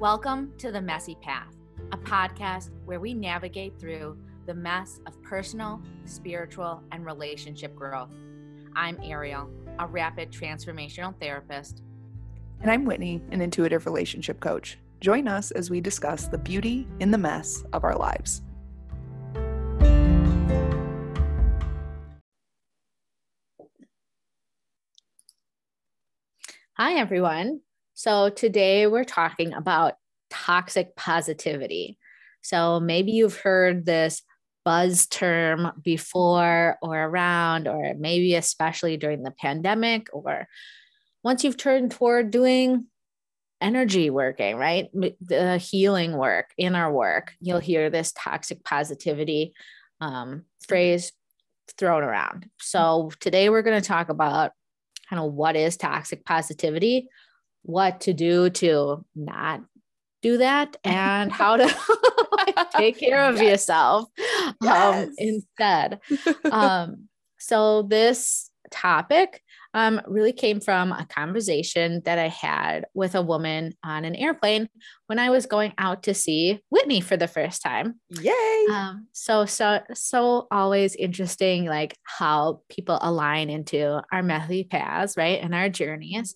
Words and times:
Welcome 0.00 0.54
to 0.56 0.72
The 0.72 0.80
Messy 0.80 1.14
Path, 1.20 1.54
a 1.92 1.98
podcast 1.98 2.70
where 2.86 2.98
we 2.98 3.12
navigate 3.12 3.78
through 3.78 4.16
the 4.46 4.54
mess 4.54 4.98
of 5.04 5.22
personal, 5.22 5.82
spiritual, 6.06 6.82
and 6.90 7.04
relationship 7.04 7.76
growth. 7.76 8.08
I'm 8.74 8.98
Ariel, 9.02 9.50
a 9.78 9.86
rapid 9.86 10.32
transformational 10.32 11.14
therapist. 11.20 11.82
And 12.62 12.70
I'm 12.70 12.86
Whitney, 12.86 13.20
an 13.30 13.42
intuitive 13.42 13.84
relationship 13.84 14.40
coach. 14.40 14.78
Join 15.02 15.28
us 15.28 15.50
as 15.50 15.68
we 15.68 15.82
discuss 15.82 16.28
the 16.28 16.38
beauty 16.38 16.88
in 17.00 17.10
the 17.10 17.18
mess 17.18 17.62
of 17.74 17.84
our 17.84 17.94
lives. 17.94 18.40
Hi, 26.78 26.94
everyone. 26.94 27.60
So, 27.94 28.30
today 28.30 28.86
we're 28.86 29.04
talking 29.04 29.52
about 29.52 29.94
toxic 30.30 30.96
positivity. 30.96 31.98
So, 32.42 32.80
maybe 32.80 33.12
you've 33.12 33.38
heard 33.38 33.84
this 33.86 34.22
buzz 34.64 35.06
term 35.06 35.72
before 35.82 36.76
or 36.82 36.96
around, 36.96 37.66
or 37.66 37.94
maybe 37.98 38.34
especially 38.34 38.96
during 38.96 39.22
the 39.22 39.30
pandemic, 39.32 40.08
or 40.12 40.46
once 41.22 41.44
you've 41.44 41.56
turned 41.56 41.90
toward 41.90 42.30
doing 42.30 42.86
energy 43.60 44.08
working, 44.10 44.56
right? 44.56 44.88
The 45.20 45.58
healing 45.58 46.16
work, 46.16 46.50
inner 46.56 46.90
work, 46.90 47.34
you'll 47.40 47.58
hear 47.58 47.90
this 47.90 48.12
toxic 48.16 48.64
positivity 48.64 49.52
um, 50.00 50.44
phrase 50.66 51.12
thrown 51.76 52.02
around. 52.02 52.48
So, 52.60 53.10
today 53.20 53.48
we're 53.48 53.62
going 53.62 53.80
to 53.80 53.86
talk 53.86 54.08
about 54.08 54.52
kind 55.08 55.20
of 55.20 55.32
what 55.32 55.56
is 55.56 55.76
toxic 55.76 56.24
positivity, 56.24 57.08
what 57.62 58.02
to 58.02 58.12
do 58.12 58.50
to 58.50 59.04
not 59.14 59.62
do 60.22 60.38
that, 60.38 60.76
and 60.84 61.32
how 61.32 61.56
to 61.56 62.66
take 62.76 62.98
care 62.98 63.24
of 63.24 63.36
yes. 63.36 63.50
yourself 63.50 64.08
um, 64.18 64.54
yes. 64.62 65.08
um, 65.08 65.14
instead. 65.18 66.00
um, 66.52 67.08
so, 67.38 67.82
this 67.82 68.50
topic 68.70 69.42
um, 69.74 70.00
really 70.06 70.32
came 70.32 70.60
from 70.60 70.92
a 70.92 71.06
conversation 71.06 72.02
that 72.04 72.18
I 72.18 72.28
had 72.28 72.86
with 72.94 73.14
a 73.14 73.22
woman 73.22 73.72
on 73.84 74.04
an 74.04 74.16
airplane 74.16 74.68
when 75.06 75.18
I 75.18 75.30
was 75.30 75.46
going 75.46 75.72
out 75.78 76.04
to 76.04 76.14
see 76.14 76.60
Whitney 76.70 77.00
for 77.00 77.16
the 77.16 77.28
first 77.28 77.62
time. 77.62 78.00
Yay! 78.10 78.66
Um, 78.70 79.06
so 79.12 79.44
so 79.44 79.80
so 79.94 80.48
always 80.50 80.96
interesting, 80.96 81.66
like 81.66 81.96
how 82.02 82.62
people 82.68 82.98
align 83.00 83.48
into 83.48 84.02
our 84.12 84.22
messy 84.22 84.64
paths, 84.64 85.16
right, 85.16 85.40
and 85.40 85.54
our 85.54 85.68
journeys. 85.68 86.34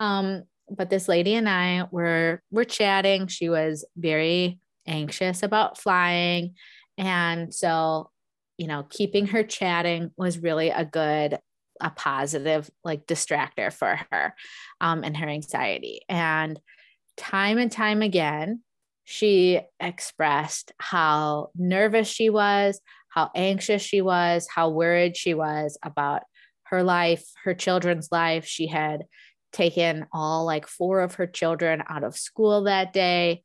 Um, 0.00 0.42
but 0.70 0.90
this 0.90 1.08
lady 1.08 1.34
and 1.34 1.48
I 1.48 1.86
were 1.90 2.42
were 2.50 2.64
chatting. 2.64 3.26
She 3.26 3.48
was 3.48 3.84
very 3.96 4.58
anxious 4.86 5.42
about 5.42 5.78
flying, 5.78 6.54
and 6.98 7.54
so 7.54 8.10
you 8.56 8.66
know, 8.66 8.84
keeping 8.88 9.26
her 9.28 9.42
chatting 9.42 10.12
was 10.16 10.38
really 10.38 10.70
a 10.70 10.84
good 10.84 11.38
a 11.80 11.90
positive 11.90 12.70
like 12.84 13.06
distractor 13.06 13.72
for 13.72 14.00
her 14.12 14.34
um, 14.80 15.02
and 15.02 15.16
her 15.16 15.28
anxiety. 15.28 16.00
And 16.08 16.60
time 17.16 17.58
and 17.58 17.70
time 17.70 18.00
again, 18.00 18.62
she 19.02 19.60
expressed 19.80 20.72
how 20.78 21.50
nervous 21.56 22.08
she 22.08 22.30
was, 22.30 22.80
how 23.08 23.30
anxious 23.34 23.82
she 23.82 24.00
was, 24.00 24.46
how 24.54 24.70
worried 24.70 25.16
she 25.16 25.34
was 25.34 25.76
about 25.82 26.22
her 26.64 26.82
life, 26.82 27.24
her 27.44 27.54
children's 27.54 28.08
life. 28.10 28.46
She 28.46 28.68
had 28.68 29.04
taken 29.54 30.06
all 30.12 30.44
like 30.44 30.66
four 30.66 31.00
of 31.00 31.14
her 31.14 31.26
children 31.26 31.82
out 31.88 32.04
of 32.04 32.16
school 32.16 32.64
that 32.64 32.92
day, 32.92 33.42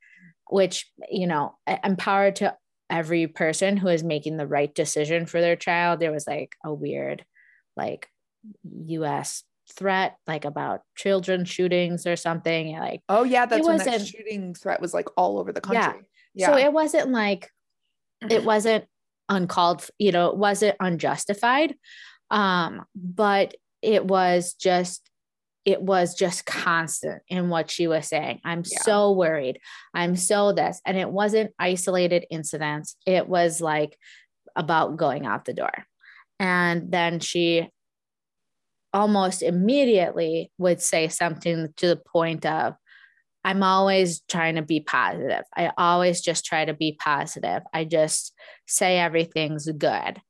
which, 0.50 0.92
you 1.10 1.28
know, 1.28 1.56
empowered 1.84 2.38
to 2.38 2.58
every 2.90 3.28
person 3.28 3.78
who 3.78 3.88
is 3.88 4.04
making 4.04 4.36
the 4.36 4.48
right 4.48 4.74
decision 4.74 5.26
for 5.26 5.40
their 5.40 5.56
child. 5.56 6.00
There 6.00 6.12
was 6.12 6.28
like 6.28 6.56
a 6.66 6.74
weird, 6.74 7.24
like 7.78 8.10
US 8.88 9.44
threat 9.74 10.18
like 10.28 10.46
about 10.46 10.82
children 10.96 11.46
shootings 11.46 12.08
or 12.08 12.16
something 12.16 12.76
like 12.78 13.02
oh 13.08 13.24
yeah 13.24 13.46
that's 13.46 13.68
when 13.68 13.78
that 13.78 14.06
shooting 14.06 14.54
threat 14.54 14.82
was 14.82 14.94
like 14.94 15.08
all 15.16 15.40
over 15.40 15.54
the 15.54 15.62
country 15.62 16.02
yeah. 16.34 16.48
yeah. 16.48 16.48
so 16.48 16.58
it 16.58 16.74
wasn't 16.74 17.10
like 17.10 17.52
it 18.30 18.44
wasn't 18.46 18.86
uncalled 19.30 19.88
you 20.00 20.12
know 20.12 20.30
it 20.30 20.38
wasn't 20.38 20.76
unjustified 20.80 21.76
um 22.32 22.84
but 22.96 23.54
it 23.82 24.04
was 24.04 24.54
just 24.54 25.09
it 25.72 25.82
was 25.82 26.16
just 26.16 26.46
constant 26.46 27.22
in 27.28 27.50
what 27.50 27.70
she 27.70 27.88
was 27.88 28.08
saying 28.08 28.40
i'm 28.44 28.64
yeah. 28.66 28.82
so 28.82 29.12
worried 29.12 29.60
i'm 29.94 30.16
so 30.16 30.52
this 30.52 30.82
and 30.86 30.98
it 30.98 31.10
wasn't 31.10 31.52
isolated 31.60 32.26
incidents 32.30 32.96
it 33.06 33.28
was 33.28 33.62
like 33.62 33.98
about 34.56 34.98
going 34.98 35.26
out 35.26 35.46
the 35.46 35.54
door 35.54 35.86
and 36.40 36.92
then 36.92 37.20
she 37.20 37.70
almost 38.94 39.44
immediately 39.44 40.52
would 40.58 40.82
say 40.82 41.08
something 41.08 41.68
to 41.78 41.88
the 41.88 41.96
point 41.96 42.46
of, 42.46 42.76
I'm 43.44 43.64
always 43.64 44.22
trying 44.30 44.56
to 44.56 44.62
be 44.62 44.82
positive. 44.82 45.44
I 45.56 45.72
always 45.78 46.22
just 46.22 46.46
try 46.46 46.66
to 46.66 46.74
be 46.74 46.98
positive. 47.00 47.64
I 47.74 47.86
just 47.86 48.34
say 48.68 49.00
everything's 49.00 49.70
good. 49.72 50.22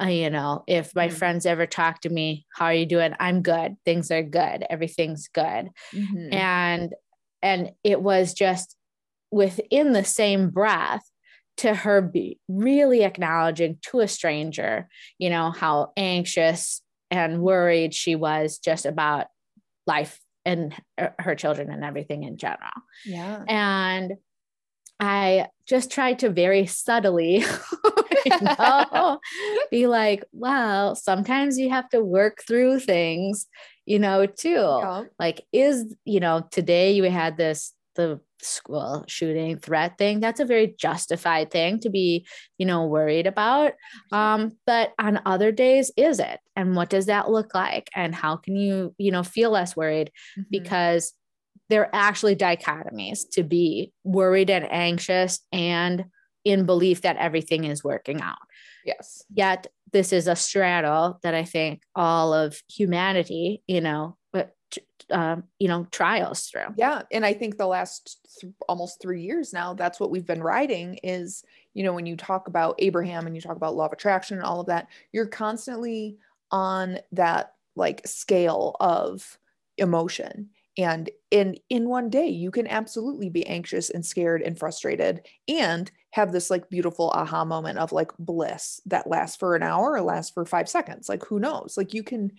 Uh, 0.00 0.06
you 0.06 0.30
know, 0.30 0.62
if 0.66 0.94
my 0.94 1.08
mm-hmm. 1.08 1.16
friends 1.16 1.46
ever 1.46 1.66
talk 1.66 2.00
to 2.02 2.08
me, 2.08 2.46
how 2.54 2.66
are 2.66 2.74
you 2.74 2.86
doing? 2.86 3.14
I'm 3.18 3.42
good. 3.42 3.76
Things 3.84 4.10
are 4.10 4.22
good. 4.22 4.64
Everything's 4.68 5.28
good. 5.28 5.70
Mm-hmm. 5.92 6.32
And 6.32 6.94
and 7.42 7.70
it 7.84 8.00
was 8.00 8.34
just 8.34 8.76
within 9.30 9.92
the 9.92 10.04
same 10.04 10.50
breath 10.50 11.04
to 11.58 11.74
her 11.74 12.00
be 12.00 12.38
really 12.48 13.02
acknowledging 13.02 13.78
to 13.82 14.00
a 14.00 14.08
stranger, 14.08 14.88
you 15.18 15.30
know, 15.30 15.50
how 15.50 15.92
anxious 15.96 16.82
and 17.10 17.42
worried 17.42 17.94
she 17.94 18.14
was 18.14 18.58
just 18.58 18.86
about 18.86 19.26
life 19.86 20.20
and 20.44 20.74
her 21.18 21.34
children 21.34 21.70
and 21.70 21.84
everything 21.84 22.22
in 22.22 22.36
general. 22.38 22.70
Yeah. 23.04 23.44
And 23.48 24.14
I 25.00 25.46
just 25.66 25.90
tried 25.90 26.18
to 26.20 26.30
very 26.30 26.66
subtly 26.66 27.44
you 28.24 28.40
know, 28.40 29.20
be 29.70 29.86
like, 29.86 30.24
well, 30.32 30.94
sometimes 30.94 31.58
you 31.58 31.70
have 31.70 31.88
to 31.90 32.02
work 32.02 32.42
through 32.46 32.80
things, 32.80 33.46
you 33.86 33.98
know, 33.98 34.26
too. 34.26 34.50
Yeah. 34.50 35.04
Like, 35.18 35.42
is, 35.52 35.94
you 36.04 36.20
know, 36.20 36.46
today 36.50 36.92
you 36.92 37.04
had 37.04 37.36
this, 37.36 37.74
the 37.94 38.20
school 38.40 39.04
shooting 39.08 39.58
threat 39.58 39.98
thing 39.98 40.20
that's 40.20 40.38
a 40.38 40.44
very 40.44 40.72
justified 40.78 41.50
thing 41.50 41.80
to 41.80 41.90
be 41.90 42.24
you 42.56 42.64
know 42.64 42.86
worried 42.86 43.26
about 43.26 43.72
um 44.12 44.52
but 44.64 44.92
on 44.96 45.20
other 45.26 45.50
days 45.50 45.90
is 45.96 46.20
it 46.20 46.38
and 46.54 46.76
what 46.76 46.88
does 46.88 47.06
that 47.06 47.28
look 47.28 47.52
like 47.52 47.90
and 47.96 48.14
how 48.14 48.36
can 48.36 48.54
you 48.54 48.94
you 48.96 49.10
know 49.10 49.24
feel 49.24 49.50
less 49.50 49.74
worried 49.74 50.12
mm-hmm. 50.38 50.42
because 50.52 51.14
they're 51.68 51.90
actually 51.94 52.36
dichotomies 52.36 53.28
to 53.32 53.42
be 53.42 53.92
worried 54.04 54.50
and 54.50 54.70
anxious 54.70 55.40
and 55.52 56.06
in 56.44 56.64
belief 56.66 57.02
that 57.02 57.16
everything 57.16 57.64
is 57.64 57.84
working 57.84 58.20
out. 58.20 58.38
Yes. 58.84 59.24
Yet 59.34 59.66
this 59.92 60.12
is 60.12 60.26
a 60.26 60.36
straddle 60.36 61.18
that 61.22 61.34
i 61.34 61.44
think 61.44 61.82
all 61.94 62.34
of 62.34 62.60
humanity 62.68 63.62
you 63.66 63.80
know 63.80 64.16
uh, 65.10 65.36
you 65.58 65.68
know 65.68 65.86
trials 65.90 66.48
through. 66.48 66.66
Yeah 66.76 67.02
and 67.10 67.24
i 67.24 67.32
think 67.32 67.56
the 67.56 67.66
last 67.66 68.18
th- 68.40 68.52
almost 68.68 69.00
three 69.00 69.22
years 69.22 69.54
now 69.54 69.72
that's 69.72 69.98
what 69.98 70.10
we've 70.10 70.26
been 70.26 70.42
riding. 70.42 70.98
is 71.02 71.42
you 71.72 71.82
know 71.82 71.94
when 71.94 72.04
you 72.04 72.16
talk 72.16 72.48
about 72.48 72.74
abraham 72.78 73.26
and 73.26 73.34
you 73.34 73.40
talk 73.40 73.56
about 73.56 73.74
law 73.74 73.86
of 73.86 73.92
attraction 73.92 74.36
and 74.36 74.44
all 74.44 74.60
of 74.60 74.66
that 74.66 74.88
you're 75.10 75.26
constantly 75.26 76.18
on 76.50 76.98
that 77.12 77.54
like 77.74 78.06
scale 78.06 78.76
of 78.80 79.38
emotion 79.78 80.50
and 80.78 81.10
in 81.30 81.56
in 81.68 81.88
one 81.88 82.08
day 82.08 82.28
you 82.28 82.50
can 82.50 82.66
absolutely 82.66 83.28
be 83.28 83.46
anxious 83.46 83.90
and 83.90 84.06
scared 84.06 84.40
and 84.42 84.58
frustrated 84.58 85.26
and 85.48 85.90
have 86.12 86.32
this 86.32 86.50
like 86.50 86.70
beautiful 86.70 87.10
aha 87.10 87.44
moment 87.44 87.78
of 87.78 87.92
like 87.92 88.12
bliss 88.18 88.80
that 88.86 89.08
lasts 89.08 89.36
for 89.36 89.54
an 89.56 89.62
hour 89.62 89.92
or 89.92 90.00
lasts 90.00 90.32
for 90.32 90.46
5 90.46 90.68
seconds. 90.68 91.08
Like 91.08 91.24
who 91.24 91.38
knows? 91.38 91.76
Like 91.76 91.92
you 91.92 92.02
can 92.02 92.32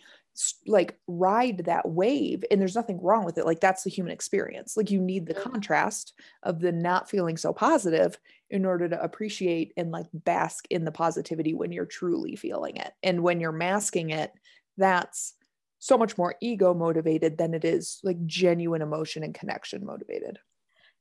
like 0.66 0.98
ride 1.08 1.66
that 1.66 1.90
wave 1.90 2.46
and 2.50 2.62
there's 2.62 2.76
nothing 2.76 3.02
wrong 3.02 3.26
with 3.26 3.38
it. 3.38 3.46
Like 3.46 3.60
that's 3.60 3.84
the 3.84 3.90
human 3.90 4.14
experience. 4.14 4.78
Like 4.78 4.90
you 4.90 5.02
need 5.02 5.28
the 5.28 5.34
contrast 5.34 6.14
of 6.44 6.62
the 6.62 6.72
not 6.72 7.10
feeling 7.10 7.36
so 7.36 7.52
positive 7.52 8.18
in 8.50 8.66
order 8.66 8.88
to 8.88 9.02
appreciate 9.04 9.74
and 9.76 9.92
like 9.92 10.08
bask 10.14 10.66
in 10.70 10.86
the 10.86 10.92
positivity 10.92 11.54
when 11.54 11.74
you're 11.74 11.86
truly 11.86 12.38
feeling 12.38 12.78
it. 12.78 12.94
And 13.04 13.22
when 13.22 13.40
you're 13.42 13.52
masking 13.52 14.12
it 14.12 14.32
that's 14.78 15.34
so 15.80 15.98
much 15.98 16.18
more 16.18 16.36
ego 16.42 16.74
motivated 16.74 17.38
than 17.38 17.54
it 17.54 17.66
is 17.66 18.00
like 18.04 18.26
genuine 18.26 18.82
emotion 18.82 19.24
and 19.24 19.34
connection 19.34 19.86
motivated 19.86 20.40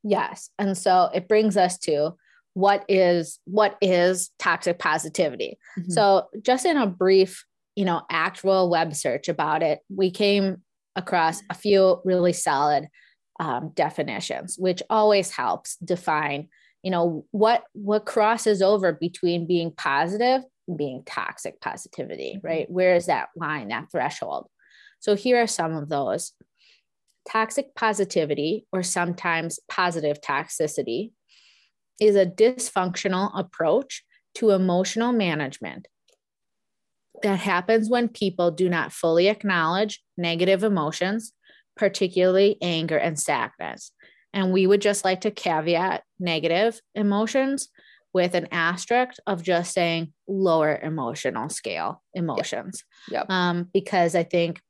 yes 0.03 0.51
and 0.59 0.77
so 0.77 1.11
it 1.15 1.29
brings 1.29 1.57
us 1.57 1.79
to 1.79 2.13
what 2.55 2.85
is 2.89 3.39
what 3.45 3.77
is 3.81 4.31
toxic 4.39 4.79
positivity 4.79 5.59
mm-hmm. 5.79 5.91
so 5.91 6.27
just 6.43 6.65
in 6.65 6.77
a 6.77 6.87
brief 6.87 7.45
you 7.79 7.85
know, 7.85 8.03
actual 8.11 8.69
web 8.69 8.93
search 8.93 9.29
about 9.29 9.63
it, 9.63 9.79
we 9.89 10.11
came 10.11 10.63
across 10.97 11.41
a 11.49 11.55
few 11.55 12.01
really 12.05 12.33
solid 12.33 12.89
um, 13.39 13.71
definitions, 13.77 14.57
which 14.59 14.83
always 14.91 15.31
helps 15.31 15.77
define, 15.77 16.49
you 16.83 16.91
know, 16.91 17.25
what 17.31 17.63
what 17.75 18.05
crosses 18.05 18.63
over 18.63 18.93
between 18.93 19.47
being 19.47 19.71
positive 19.71 20.43
and 20.67 20.77
being 20.77 21.05
toxic 21.07 21.61
positivity, 21.61 22.41
right? 22.43 22.69
Where 22.69 22.97
is 22.97 23.07
that 23.07 23.29
line, 23.37 23.69
that 23.69 23.93
threshold? 23.93 24.49
So 25.01 25.15
here 25.15 25.41
are 25.41 25.47
some 25.47 25.75
of 25.75 25.89
those. 25.89 26.33
Toxic 27.29 27.75
positivity, 27.75 28.67
or 28.73 28.83
sometimes 28.83 29.61
positive 29.69 30.21
toxicity, 30.21 31.13
is 32.01 32.17
a 32.17 32.27
dysfunctional 32.27 33.31
approach 33.39 34.05
to 34.37 34.51
emotional 34.51 35.13
management 35.13 35.89
that 37.23 37.41
happens 37.41 37.91
when 37.91 38.09
people 38.09 38.51
do 38.51 38.69
not 38.69 38.93
fully 38.93 39.29
acknowledge 39.29 40.03
negative 40.17 40.63
emotions, 40.63 41.33
particularly 41.77 42.57
anger 42.63 42.97
and 42.97 43.19
sadness. 43.19 43.93
And 44.33 44.53
we 44.53 44.67
would 44.67 44.81
just 44.81 45.05
like 45.05 45.23
to 45.23 45.31
caveat 45.31 46.03
negative 46.21 46.81
emotions 46.95 47.69
with 48.15 48.35
an 48.35 48.49
asterisk 48.53 49.17
of 49.27 49.43
just 49.43 49.75
saying 49.75 50.13
lower 50.27 50.79
emotional 50.83 51.49
scale 51.49 52.03
emotions. 52.15 52.85
Yep. 53.11 53.27
yep. 53.29 53.31
Um, 53.31 53.69
because 53.73 54.15
I 54.15 54.23
think 54.23 54.61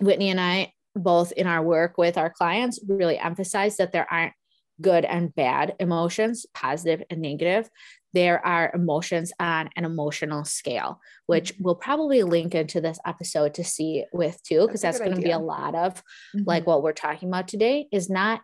Whitney 0.00 0.30
and 0.30 0.40
I, 0.40 0.72
both 0.94 1.32
in 1.32 1.46
our 1.46 1.62
work 1.62 1.98
with 1.98 2.16
our 2.18 2.30
clients, 2.30 2.80
really 2.86 3.18
emphasize 3.18 3.76
that 3.76 3.92
there 3.92 4.10
aren't 4.10 4.32
good 4.80 5.04
and 5.04 5.34
bad 5.34 5.74
emotions, 5.78 6.46
positive 6.54 7.02
and 7.10 7.20
negative. 7.20 7.68
There 8.12 8.44
are 8.44 8.70
emotions 8.74 9.32
on 9.40 9.70
an 9.76 9.84
emotional 9.84 10.44
scale, 10.44 11.00
which 11.26 11.54
mm-hmm. 11.54 11.64
we'll 11.64 11.74
probably 11.74 12.22
link 12.22 12.54
into 12.54 12.80
this 12.80 12.98
episode 13.06 13.54
to 13.54 13.64
see 13.64 14.04
with 14.12 14.42
too, 14.42 14.66
because 14.66 14.80
that's, 14.80 14.98
that's 14.98 15.08
going 15.08 15.20
to 15.20 15.26
be 15.26 15.32
a 15.32 15.38
lot 15.38 15.74
of 15.74 15.94
mm-hmm. 15.94 16.42
like 16.46 16.66
what 16.66 16.82
we're 16.82 16.92
talking 16.92 17.28
about 17.28 17.48
today 17.48 17.86
is 17.92 18.08
not 18.08 18.40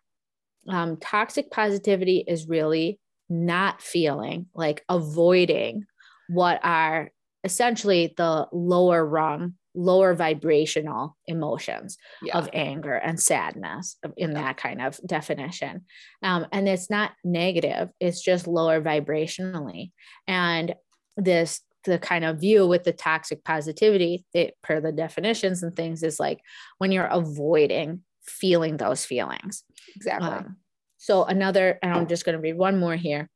um, 0.68 0.96
toxic 0.98 1.50
positivity 1.50 2.24
is 2.26 2.48
really 2.48 3.00
not 3.28 3.80
feeling 3.80 4.46
like 4.54 4.84
avoiding 4.88 5.86
what 6.28 6.60
are 6.64 7.10
essentially 7.44 8.12
the 8.16 8.46
lower 8.52 9.04
rung 9.04 9.54
lower 9.74 10.14
vibrational 10.14 11.16
emotions 11.26 11.96
yeah. 12.22 12.36
of 12.36 12.48
anger 12.52 12.94
and 12.94 13.20
sadness 13.20 13.96
in 14.16 14.34
that 14.34 14.56
kind 14.56 14.82
of 14.82 14.98
definition. 15.06 15.84
Um, 16.22 16.46
and 16.52 16.68
it's 16.68 16.90
not 16.90 17.12
negative, 17.24 17.90
it's 18.00 18.20
just 18.22 18.46
lower 18.46 18.80
vibrationally. 18.80 19.92
And 20.26 20.74
this, 21.16 21.60
the 21.84 21.98
kind 21.98 22.24
of 22.24 22.40
view 22.40 22.66
with 22.66 22.84
the 22.84 22.92
toxic 22.92 23.44
positivity, 23.44 24.24
it, 24.34 24.54
per 24.62 24.80
the 24.80 24.92
definitions 24.92 25.62
and 25.62 25.74
things, 25.74 26.02
is 26.02 26.20
like 26.20 26.40
when 26.78 26.92
you're 26.92 27.06
avoiding 27.06 28.02
feeling 28.22 28.76
those 28.76 29.04
feelings. 29.04 29.64
Exactly. 29.96 30.28
Um, 30.28 30.56
so, 30.98 31.24
another, 31.24 31.78
and 31.82 31.94
I'm 31.94 32.06
just 32.06 32.26
going 32.26 32.36
to 32.36 32.42
read 32.42 32.58
one 32.58 32.78
more 32.78 32.96
here 32.96 33.30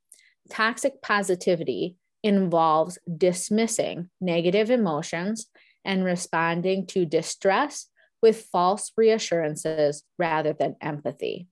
toxic 0.51 1.01
positivity 1.03 1.97
involves 2.23 2.99
dismissing 3.17 4.09
negative 4.21 4.71
emotions 4.71 5.47
and 5.85 6.05
responding 6.05 6.87
to 6.87 7.05
distress 7.05 7.89
with 8.23 8.47
false 8.47 8.91
reassurances 8.97 10.03
rather 10.19 10.55
than 10.55 10.77
empathy. 10.81 11.47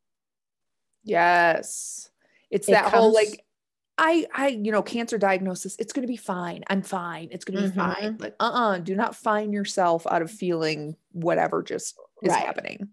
Yes. 1.05 2.09
It's 2.51 2.69
it 2.69 2.73
that 2.73 2.85
comes, 2.85 2.95
whole 2.95 3.13
like 3.13 3.45
I 3.99 4.27
I 4.35 4.49
you 4.49 4.73
know 4.73 4.83
cancer 4.83 5.19
diagnosis 5.19 5.77
it's 5.79 5.93
going 5.93 6.07
to 6.07 6.11
be 6.11 6.17
fine. 6.17 6.65
I'm 6.69 6.83
fine. 6.83 7.29
It's 7.31 7.45
going 7.45 7.57
to 7.63 7.69
be 7.69 7.77
mm-hmm. 7.77 7.93
fine. 7.93 8.17
Like 8.19 8.37
uh-uh, 8.41 8.79
do 8.79 8.95
not 8.95 9.17
find 9.17 9.53
yourself 9.53 10.07
out 10.07 10.23
of 10.23 10.31
feeling 10.31 10.97
whatever 11.13 11.63
just 11.63 11.95
is 12.23 12.31
right. 12.31 12.45
happening. 12.45 12.89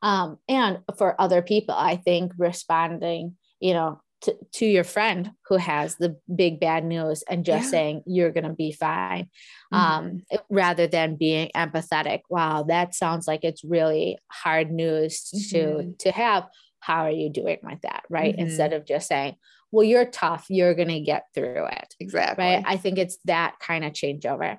Um 0.00 0.38
and 0.48 0.80
for 0.96 1.20
other 1.20 1.42
people 1.42 1.74
I 1.76 1.96
think 1.96 2.32
responding, 2.38 3.36
you 3.58 3.74
know, 3.74 4.00
to, 4.22 4.36
to 4.52 4.66
your 4.66 4.84
friend 4.84 5.32
who 5.48 5.56
has 5.56 5.96
the 5.96 6.16
big 6.34 6.60
bad 6.60 6.84
news 6.84 7.22
and 7.28 7.44
just 7.44 7.64
yeah. 7.64 7.70
saying 7.70 8.02
you're 8.06 8.30
going 8.30 8.44
to 8.44 8.54
be 8.54 8.72
fine 8.72 9.28
mm-hmm. 9.72 9.76
um, 9.76 10.22
rather 10.48 10.86
than 10.86 11.16
being 11.16 11.50
empathetic. 11.54 12.20
Wow 12.30 12.64
that 12.64 12.94
sounds 12.94 13.26
like 13.26 13.44
it's 13.44 13.64
really 13.64 14.18
hard 14.30 14.70
news 14.70 15.30
to 15.50 15.58
mm-hmm. 15.58 15.90
to 16.00 16.12
have. 16.12 16.48
How 16.80 17.04
are 17.04 17.10
you 17.10 17.30
doing 17.30 17.58
with 17.62 17.80
that 17.82 18.04
right? 18.10 18.32
Mm-hmm. 18.32 18.46
instead 18.46 18.72
of 18.72 18.86
just 18.86 19.08
saying 19.08 19.36
well 19.70 19.84
you're 19.84 20.06
tough. 20.06 20.46
You're 20.48 20.74
going 20.74 20.88
to 20.88 21.00
get 21.00 21.24
through 21.34 21.66
it. 21.66 21.94
Exactly. 21.98 22.44
Right? 22.44 22.64
I 22.66 22.76
think 22.76 22.98
it's 22.98 23.18
that 23.24 23.58
kind 23.58 23.84
of 23.84 23.92
changeover. 23.92 24.58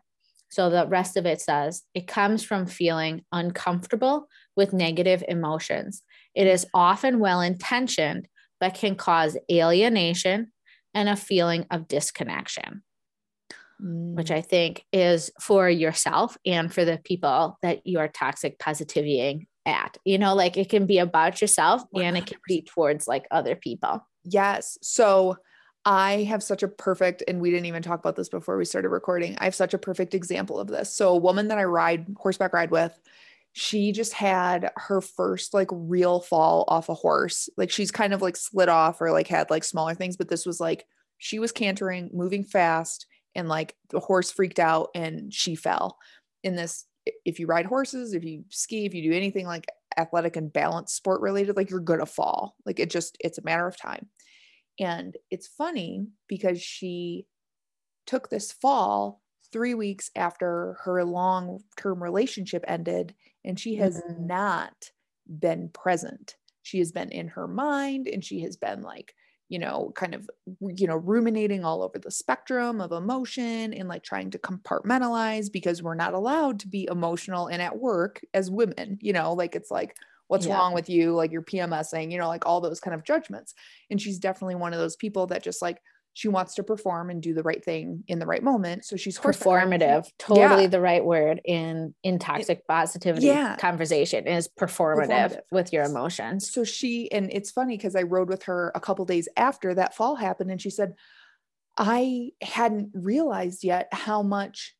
So 0.50 0.69
the 0.69 0.88
rest 0.88 1.18
of 1.18 1.25
it 1.25 1.42
says 1.42 1.83
it 1.95 2.07
comes 2.07 2.44
from 2.44 2.68
feeling 2.68 3.24
uncomfortable 3.31 4.27
with 4.56 4.74
negative 4.74 5.24
emotions. 5.27 6.04
It 6.36 6.48
is 6.48 6.68
often 6.74 7.19
well 7.19 7.42
intentioned 7.42 8.27
that 8.63 8.75
can 8.75 8.95
cause 8.95 9.38
alienation 9.51 10.51
and 10.94 11.10
a 11.10 11.15
feeling 11.18 11.65
of 11.69 11.88
disconnection, 11.88 12.81
mm. 13.81 14.15
which 14.15 14.31
I 14.31 14.42
think 14.42 14.86
is 14.94 15.31
for 15.42 15.69
yourself 15.69 16.38
and 16.45 16.74
for 16.74 16.86
the 16.86 17.00
people 17.04 17.57
that 17.62 17.86
you 17.86 18.00
are 18.00 18.07
toxic 18.07 18.57
positivitying 18.57 19.48
at. 19.65 19.98
You 20.06 20.18
know, 20.18 20.33
like 20.33 20.56
it 20.56 20.69
can 20.69 20.86
be 20.86 21.00
about 21.00 21.42
yourself 21.42 21.83
100%. 21.94 22.04
and 22.04 22.18
it 22.18 22.25
can 22.25 22.39
be 22.48 22.62
towards 22.62 23.06
like 23.07 23.25
other 23.31 23.56
people. 23.56 24.07
Yes. 24.24 24.77
So 24.81 25.38
I 25.86 26.24
have 26.24 26.42
such 26.42 26.63
a 26.63 26.69
perfect, 26.69 27.24
and 27.27 27.42
we 27.42 27.51
didn't 27.51 27.65
even 27.65 27.83
talk 27.83 28.00
about 28.00 28.15
this 28.15 28.30
before 28.30 28.57
we 28.57 28.63
started 28.63 28.88
recording. 28.88 29.36
I 29.39 29.44
have 29.44 29.56
such 29.56 29.74
a 29.74 29.77
perfect 29.77 30.13
example 30.13 30.57
of 30.57 30.69
this. 30.69 30.95
So, 30.95 31.10
a 31.10 31.18
woman 31.18 31.50
that 31.50 31.57
I 31.57 31.65
ride 31.65 32.06
horseback 32.15 32.54
ride 32.54 32.71
with, 32.71 32.98
she 33.53 33.91
just 33.91 34.13
had 34.13 34.71
her 34.75 35.00
first 35.00 35.53
like 35.53 35.69
real 35.71 36.19
fall 36.19 36.65
off 36.67 36.89
a 36.89 36.95
horse. 36.95 37.50
Like 37.55 37.69
she's 37.69 37.91
kind 37.91 38.11
of 38.11 38.21
like 38.21 38.35
slid 38.35 38.67
off 38.67 39.00
or 39.00 39.11
like 39.11 39.27
had 39.27 39.51
like 39.51 39.63
smaller 39.63 39.94
things, 39.94 40.17
but 40.17 40.27
this 40.27 40.45
was 40.45 40.59
like 40.59 40.85
she 41.19 41.38
was 41.38 41.51
cantering, 41.51 42.09
moving 42.11 42.44
fast, 42.44 43.05
and 43.35 43.47
like 43.47 43.75
the 43.91 44.00
horse 44.00 44.31
freaked 44.31 44.59
out 44.59 44.89
and 44.95 45.31
she 45.31 45.55
fell. 45.55 46.00
In 46.44 46.55
this, 46.55 46.85
if 47.25 47.39
you 47.39 47.45
ride 47.45 47.67
horses, 47.67 48.13
if 48.13 48.23
you 48.23 48.44
ski, 48.50 48.85
if 48.85 48.95
you 48.95 49.03
do 49.03 49.15
anything 49.15 49.45
like 49.45 49.67
athletic 49.97 50.35
and 50.35 50.51
balance 50.51 50.91
sport 50.91 51.21
related, 51.21 51.55
like 51.55 51.69
you're 51.69 51.79
gonna 51.79 52.07
fall. 52.07 52.55
Like 52.65 52.79
it 52.79 52.89
just, 52.89 53.17
it's 53.19 53.38
a 53.38 53.44
matter 53.44 53.67
of 53.67 53.77
time. 53.77 54.07
And 54.79 55.15
it's 55.29 55.47
funny 55.47 56.07
because 56.27 56.59
she 56.59 57.27
took 58.07 58.29
this 58.29 58.51
fall 58.51 59.21
three 59.51 59.75
weeks 59.75 60.09
after 60.15 60.77
her 60.83 61.05
long 61.05 61.59
term 61.77 62.01
relationship 62.01 62.65
ended 62.67 63.13
and 63.45 63.60
she 63.60 63.75
has 63.75 64.01
mm-hmm. 64.01 64.28
not 64.28 64.92
been 65.27 65.70
present. 65.70 66.36
She 66.62 66.79
has 66.79 66.91
been 66.91 67.10
in 67.12 67.27
her 67.29 67.48
mind 67.48 68.08
and 68.08 68.24
she 68.24 68.41
has 68.41 68.56
been 68.56 68.82
like, 68.82 69.13
you 69.50 69.60
know, 69.60 69.91
kind 69.96 70.15
of, 70.15 70.29
you 70.62 70.88
know, 70.88 70.96
ruminating 70.96 71.63
all 71.63 71.84
over 71.84 72.00
the 72.00 72.10
spectrum 72.10 72.82
of 72.82 72.91
emotion 72.91 73.74
and 73.74 73.88
like 73.88 74.03
trying 74.03 74.32
to 74.32 74.39
compartmentalize 74.39 75.51
because 75.51 75.84
we're 75.84 75.94
not 75.94 76.13
allowed 76.13 76.60
to 76.60 76.67
be 76.67 76.88
emotional 76.89 77.48
and 77.48 77.62
at 77.62 77.77
work 77.77 78.22
as 78.34 78.50
women, 78.50 78.98
you 79.01 79.13
know, 79.13 79.34
like 79.34 79.56
it's 79.56 79.70
like, 79.70 79.96
what's 80.27 80.48
yeah. 80.48 80.56
wrong 80.56 80.74
with 80.74 80.89
you? 80.89 81.13
Like 81.13 81.32
you're 81.32 81.44
PMSing, 81.44 82.12
you 82.12 82.17
know, 82.17 82.27
like 82.27 82.46
all 82.46 82.62
those 82.62 82.79
kind 82.79 82.96
of 82.96 83.03
judgments. 83.03 83.53
And 83.91 84.01
she's 84.01 84.17
definitely 84.17 84.56
one 84.56 84.74
of 84.74 84.79
those 84.79 84.96
people 84.96 85.27
that 85.27 85.44
just 85.44 85.62
like 85.62 85.79
she 86.13 86.27
wants 86.27 86.55
to 86.55 86.63
perform 86.63 87.10
and 87.10 87.22
do 87.22 87.34
the 87.34 87.43
right 87.43 87.63
thing 87.63 88.03
in 88.08 88.20
the 88.20 88.25
right 88.25 88.43
moment 88.43 88.86
so 88.86 88.96
she's 88.96 89.17
performative 89.17 90.08
totally 90.20 90.63
yeah. 90.63 90.67
the 90.67 90.79
right 90.79 91.03
word 91.03 91.41
in 91.46 91.93
in 92.03 92.20
toxic 92.20 92.65
positivity 92.67 93.27
yeah. 93.27 93.55
conversation 93.58 94.27
is 94.27 94.48
performative, 94.48 95.08
performative, 95.08 95.39
with 95.51 95.74
your 95.74 95.84
emotions 95.84 96.51
so 96.51 96.63
she 96.63 97.12
and 97.12 97.32
it's 97.34 97.51
funny 97.51 97.75
because 97.77 97.96
i 97.96 98.01
rode 98.01 98.29
with 98.29 98.43
her 98.43 98.72
a 98.75 98.79
couple 98.79 99.05
days 99.05 99.27
after 99.38 99.74
that 99.74 99.96
fall 99.96 100.15
happened 100.15 100.51
and 100.51 100.62
she 100.62 100.70
said 100.70 100.93
i 101.77 102.29
hadn't 102.41 102.89
realized 102.93 103.63
yet 103.63 103.88
how 103.91 104.22
much 104.22 104.75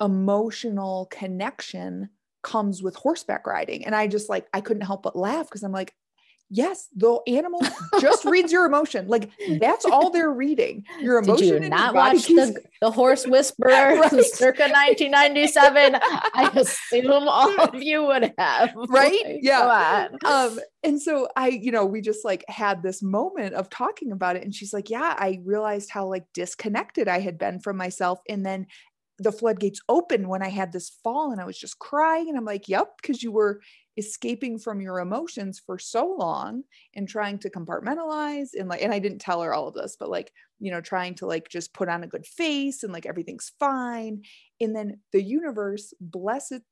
emotional 0.00 1.06
connection 1.10 2.08
comes 2.42 2.82
with 2.82 2.96
horseback 2.96 3.46
riding 3.46 3.84
and 3.84 3.94
i 3.94 4.06
just 4.06 4.28
like 4.28 4.46
i 4.54 4.60
couldn't 4.60 4.86
help 4.86 5.02
but 5.02 5.16
laugh 5.16 5.46
because 5.46 5.62
i'm 5.62 5.72
like 5.72 5.92
Yes, 6.50 6.88
the 6.96 7.20
animal 7.26 7.60
just 8.00 8.24
reads 8.24 8.50
your 8.50 8.64
emotion. 8.64 9.06
Like 9.06 9.30
that's 9.60 9.84
all 9.84 10.10
they're 10.10 10.32
reading. 10.32 10.84
Your 10.98 11.18
emotion. 11.18 11.46
Did 11.46 11.64
you 11.64 11.68
not 11.68 11.94
watch 11.94 12.26
the, 12.26 12.58
the 12.80 12.90
Horse 12.90 13.26
Whisperer 13.26 13.68
right. 14.00 14.24
circa 14.24 14.62
1997? 14.62 15.96
I 16.02 16.50
assume 16.54 17.28
all 17.28 17.60
of 17.60 17.82
you 17.82 18.04
would 18.06 18.32
have. 18.38 18.74
Right? 18.88 19.38
yeah. 19.42 20.08
Um, 20.24 20.58
and 20.82 21.00
so 21.00 21.28
I, 21.36 21.48
you 21.48 21.70
know, 21.70 21.84
we 21.84 22.00
just 22.00 22.24
like 22.24 22.44
had 22.48 22.82
this 22.82 23.02
moment 23.02 23.54
of 23.54 23.68
talking 23.68 24.12
about 24.12 24.36
it. 24.36 24.44
And 24.44 24.54
she's 24.54 24.72
like, 24.72 24.88
Yeah, 24.88 25.14
I 25.18 25.40
realized 25.44 25.90
how 25.90 26.06
like 26.06 26.24
disconnected 26.32 27.08
I 27.08 27.20
had 27.20 27.38
been 27.38 27.60
from 27.60 27.76
myself. 27.76 28.20
And 28.28 28.46
then 28.46 28.66
the 29.18 29.32
floodgates 29.32 29.80
opened 29.88 30.28
when 30.28 30.42
I 30.42 30.48
had 30.48 30.72
this 30.72 30.90
fall 31.02 31.32
and 31.32 31.40
I 31.40 31.44
was 31.44 31.58
just 31.58 31.78
crying. 31.78 32.28
And 32.28 32.38
I'm 32.38 32.44
like, 32.44 32.68
Yep, 32.68 32.94
because 33.02 33.22
you 33.22 33.32
were 33.32 33.60
escaping 33.98 34.58
from 34.58 34.80
your 34.80 35.00
emotions 35.00 35.58
for 35.58 35.78
so 35.78 36.14
long 36.18 36.62
and 36.94 37.08
trying 37.08 37.38
to 37.38 37.50
compartmentalize 37.50 38.50
and 38.58 38.68
like 38.68 38.80
and 38.80 38.92
I 38.94 39.00
didn't 39.00 39.18
tell 39.18 39.42
her 39.42 39.52
all 39.52 39.68
of 39.68 39.74
this 39.74 39.96
but 39.98 40.08
like 40.08 40.32
you 40.60 40.70
know 40.70 40.80
trying 40.80 41.14
to 41.16 41.26
like 41.26 41.48
just 41.48 41.74
put 41.74 41.88
on 41.88 42.04
a 42.04 42.08
good 42.08 42.24
face 42.24 42.84
and 42.84 42.92
like 42.92 43.06
everything's 43.06 43.52
fine 43.58 44.22
and 44.60 44.74
then 44.74 45.00
the 45.12 45.22
universe 45.22 45.92
bless 46.00 46.52
it 46.52 46.62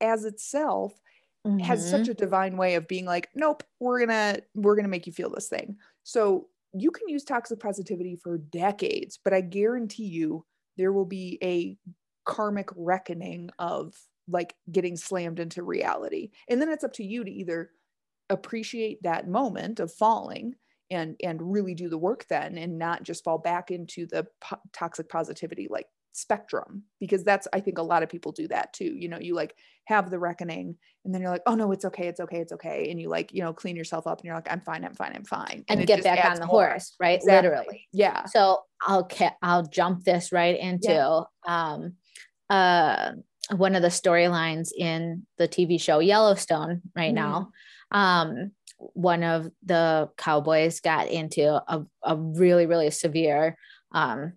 as 0.00 0.24
itself 0.24 1.00
mm-hmm. 1.46 1.58
has 1.58 1.88
such 1.88 2.08
a 2.08 2.14
divine 2.14 2.56
way 2.56 2.74
of 2.74 2.88
being 2.88 3.04
like, 3.04 3.28
nope, 3.34 3.62
we're 3.80 4.00
gonna 4.00 4.38
we're 4.54 4.76
gonna 4.76 4.88
make 4.88 5.06
you 5.06 5.12
feel 5.12 5.30
this 5.30 5.48
thing. 5.48 5.76
So 6.02 6.48
you 6.72 6.90
can 6.90 7.08
use 7.08 7.24
toxic 7.24 7.60
positivity 7.60 8.16
for 8.16 8.38
decades, 8.38 9.18
but 9.22 9.32
I 9.32 9.40
guarantee 9.40 10.06
you 10.06 10.44
there 10.76 10.92
will 10.92 11.04
be 11.04 11.38
a 11.42 11.78
karmic 12.24 12.68
reckoning 12.74 13.50
of 13.58 13.94
like 14.28 14.54
getting 14.70 14.96
slammed 14.96 15.40
into 15.40 15.62
reality. 15.62 16.30
And 16.48 16.60
then 16.60 16.68
it's 16.68 16.84
up 16.84 16.92
to 16.94 17.04
you 17.04 17.24
to 17.24 17.30
either 17.30 17.70
appreciate 18.30 19.02
that 19.02 19.28
moment 19.28 19.80
of 19.80 19.92
falling 19.92 20.54
and 20.90 21.16
and 21.22 21.52
really 21.52 21.74
do 21.74 21.88
the 21.88 21.98
work 21.98 22.26
then 22.28 22.58
and 22.58 22.78
not 22.78 23.02
just 23.02 23.24
fall 23.24 23.38
back 23.38 23.70
into 23.70 24.06
the 24.06 24.26
po- 24.40 24.60
toxic 24.72 25.08
positivity 25.08 25.66
like 25.68 25.86
spectrum 26.12 26.84
because 27.00 27.24
that's 27.24 27.48
i 27.52 27.58
think 27.58 27.76
a 27.76 27.82
lot 27.82 28.02
of 28.02 28.08
people 28.08 28.30
do 28.30 28.46
that 28.46 28.72
too 28.72 28.94
you 28.96 29.08
know 29.08 29.18
you 29.18 29.34
like 29.34 29.56
have 29.86 30.10
the 30.10 30.18
reckoning 30.18 30.76
and 31.04 31.12
then 31.12 31.20
you're 31.20 31.30
like 31.30 31.42
oh 31.46 31.56
no 31.56 31.72
it's 31.72 31.84
okay 31.84 32.06
it's 32.06 32.20
okay 32.20 32.38
it's 32.38 32.52
okay 32.52 32.88
and 32.88 33.00
you 33.00 33.08
like 33.08 33.32
you 33.32 33.42
know 33.42 33.52
clean 33.52 33.74
yourself 33.74 34.06
up 34.06 34.18
and 34.20 34.24
you're 34.24 34.34
like 34.34 34.50
i'm 34.50 34.60
fine 34.60 34.84
i'm 34.84 34.94
fine 34.94 35.12
i'm 35.14 35.24
fine 35.24 35.64
and, 35.68 35.80
and 35.80 35.86
get 35.88 36.04
back 36.04 36.24
on 36.24 36.38
the 36.38 36.46
more. 36.46 36.68
horse 36.68 36.94
right 37.00 37.16
exactly. 37.16 37.50
literally 37.50 37.88
yeah 37.92 38.24
so 38.26 38.60
i'll 38.86 39.08
i'll 39.42 39.66
jump 39.66 40.04
this 40.04 40.30
right 40.30 40.58
into 40.58 40.88
yeah. 40.88 41.22
um 41.46 41.94
uh 42.50 43.12
one 43.50 43.74
of 43.74 43.82
the 43.82 43.88
storylines 43.88 44.70
in 44.76 45.26
the 45.38 45.48
tv 45.48 45.80
show 45.80 45.98
yellowstone 45.98 46.82
right 46.96 47.14
mm-hmm. 47.14 47.24
now 47.24 47.50
um 47.90 48.50
one 48.78 49.22
of 49.22 49.50
the 49.64 50.08
cowboys 50.16 50.80
got 50.80 51.08
into 51.08 51.46
a, 51.48 51.84
a 52.02 52.16
really 52.16 52.66
really 52.66 52.90
severe 52.90 53.56
um 53.92 54.32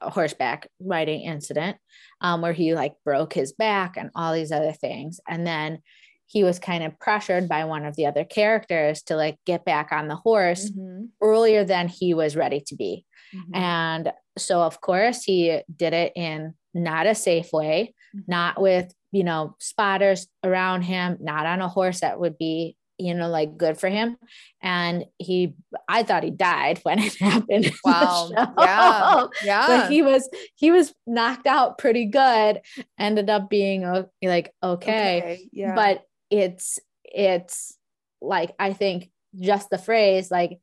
horseback 0.00 0.68
riding 0.80 1.22
incident 1.22 1.76
um, 2.20 2.40
where 2.40 2.52
he 2.52 2.74
like 2.74 2.94
broke 3.04 3.32
his 3.32 3.52
back 3.52 3.96
and 3.96 4.10
all 4.14 4.32
these 4.32 4.52
other 4.52 4.72
things 4.72 5.20
and 5.28 5.46
then 5.46 5.80
he 6.28 6.42
was 6.42 6.58
kind 6.58 6.82
of 6.82 6.98
pressured 6.98 7.48
by 7.48 7.64
one 7.64 7.84
of 7.84 7.94
the 7.94 8.06
other 8.06 8.24
characters 8.24 9.02
to 9.02 9.16
like 9.16 9.38
get 9.46 9.64
back 9.64 9.92
on 9.92 10.08
the 10.08 10.16
horse 10.16 10.70
mm-hmm. 10.70 11.04
earlier 11.20 11.64
than 11.64 11.88
he 11.88 12.14
was 12.14 12.36
ready 12.36 12.60
to 12.60 12.76
be 12.76 13.04
mm-hmm. 13.34 13.54
and 13.54 14.12
so 14.38 14.62
of 14.62 14.80
course 14.80 15.22
he 15.22 15.60
did 15.74 15.92
it 15.92 16.12
in 16.14 16.54
not 16.76 17.06
a 17.06 17.14
safe 17.14 17.52
way 17.52 17.94
mm-hmm. 18.14 18.30
not 18.30 18.60
with 18.60 18.92
you 19.12 19.24
know 19.24 19.56
spotters 19.58 20.26
around 20.44 20.82
him 20.82 21.16
not 21.20 21.46
on 21.46 21.60
a 21.60 21.68
horse 21.68 22.00
that 22.00 22.20
would 22.20 22.38
be 22.38 22.76
you 22.98 23.14
know, 23.14 23.28
like 23.28 23.56
good 23.56 23.78
for 23.78 23.88
him. 23.88 24.16
And 24.62 25.04
he, 25.18 25.54
I 25.88 26.02
thought 26.02 26.22
he 26.22 26.30
died 26.30 26.80
when 26.82 26.98
it 26.98 27.14
happened. 27.20 27.72
Wow. 27.84 28.30
Yeah. 28.58 29.26
Yeah. 29.44 29.66
But 29.66 29.90
he 29.90 30.02
was, 30.02 30.28
he 30.54 30.70
was 30.70 30.94
knocked 31.06 31.46
out 31.46 31.78
pretty 31.78 32.06
good, 32.06 32.60
ended 32.98 33.30
up 33.30 33.50
being 33.50 33.82
like, 34.22 34.52
okay. 34.62 35.18
okay. 35.18 35.48
Yeah. 35.52 35.74
But 35.74 36.02
it's, 36.30 36.78
it's 37.04 37.76
like, 38.20 38.54
I 38.58 38.72
think 38.72 39.10
just 39.38 39.70
the 39.70 39.78
phrase, 39.78 40.30
like, 40.30 40.58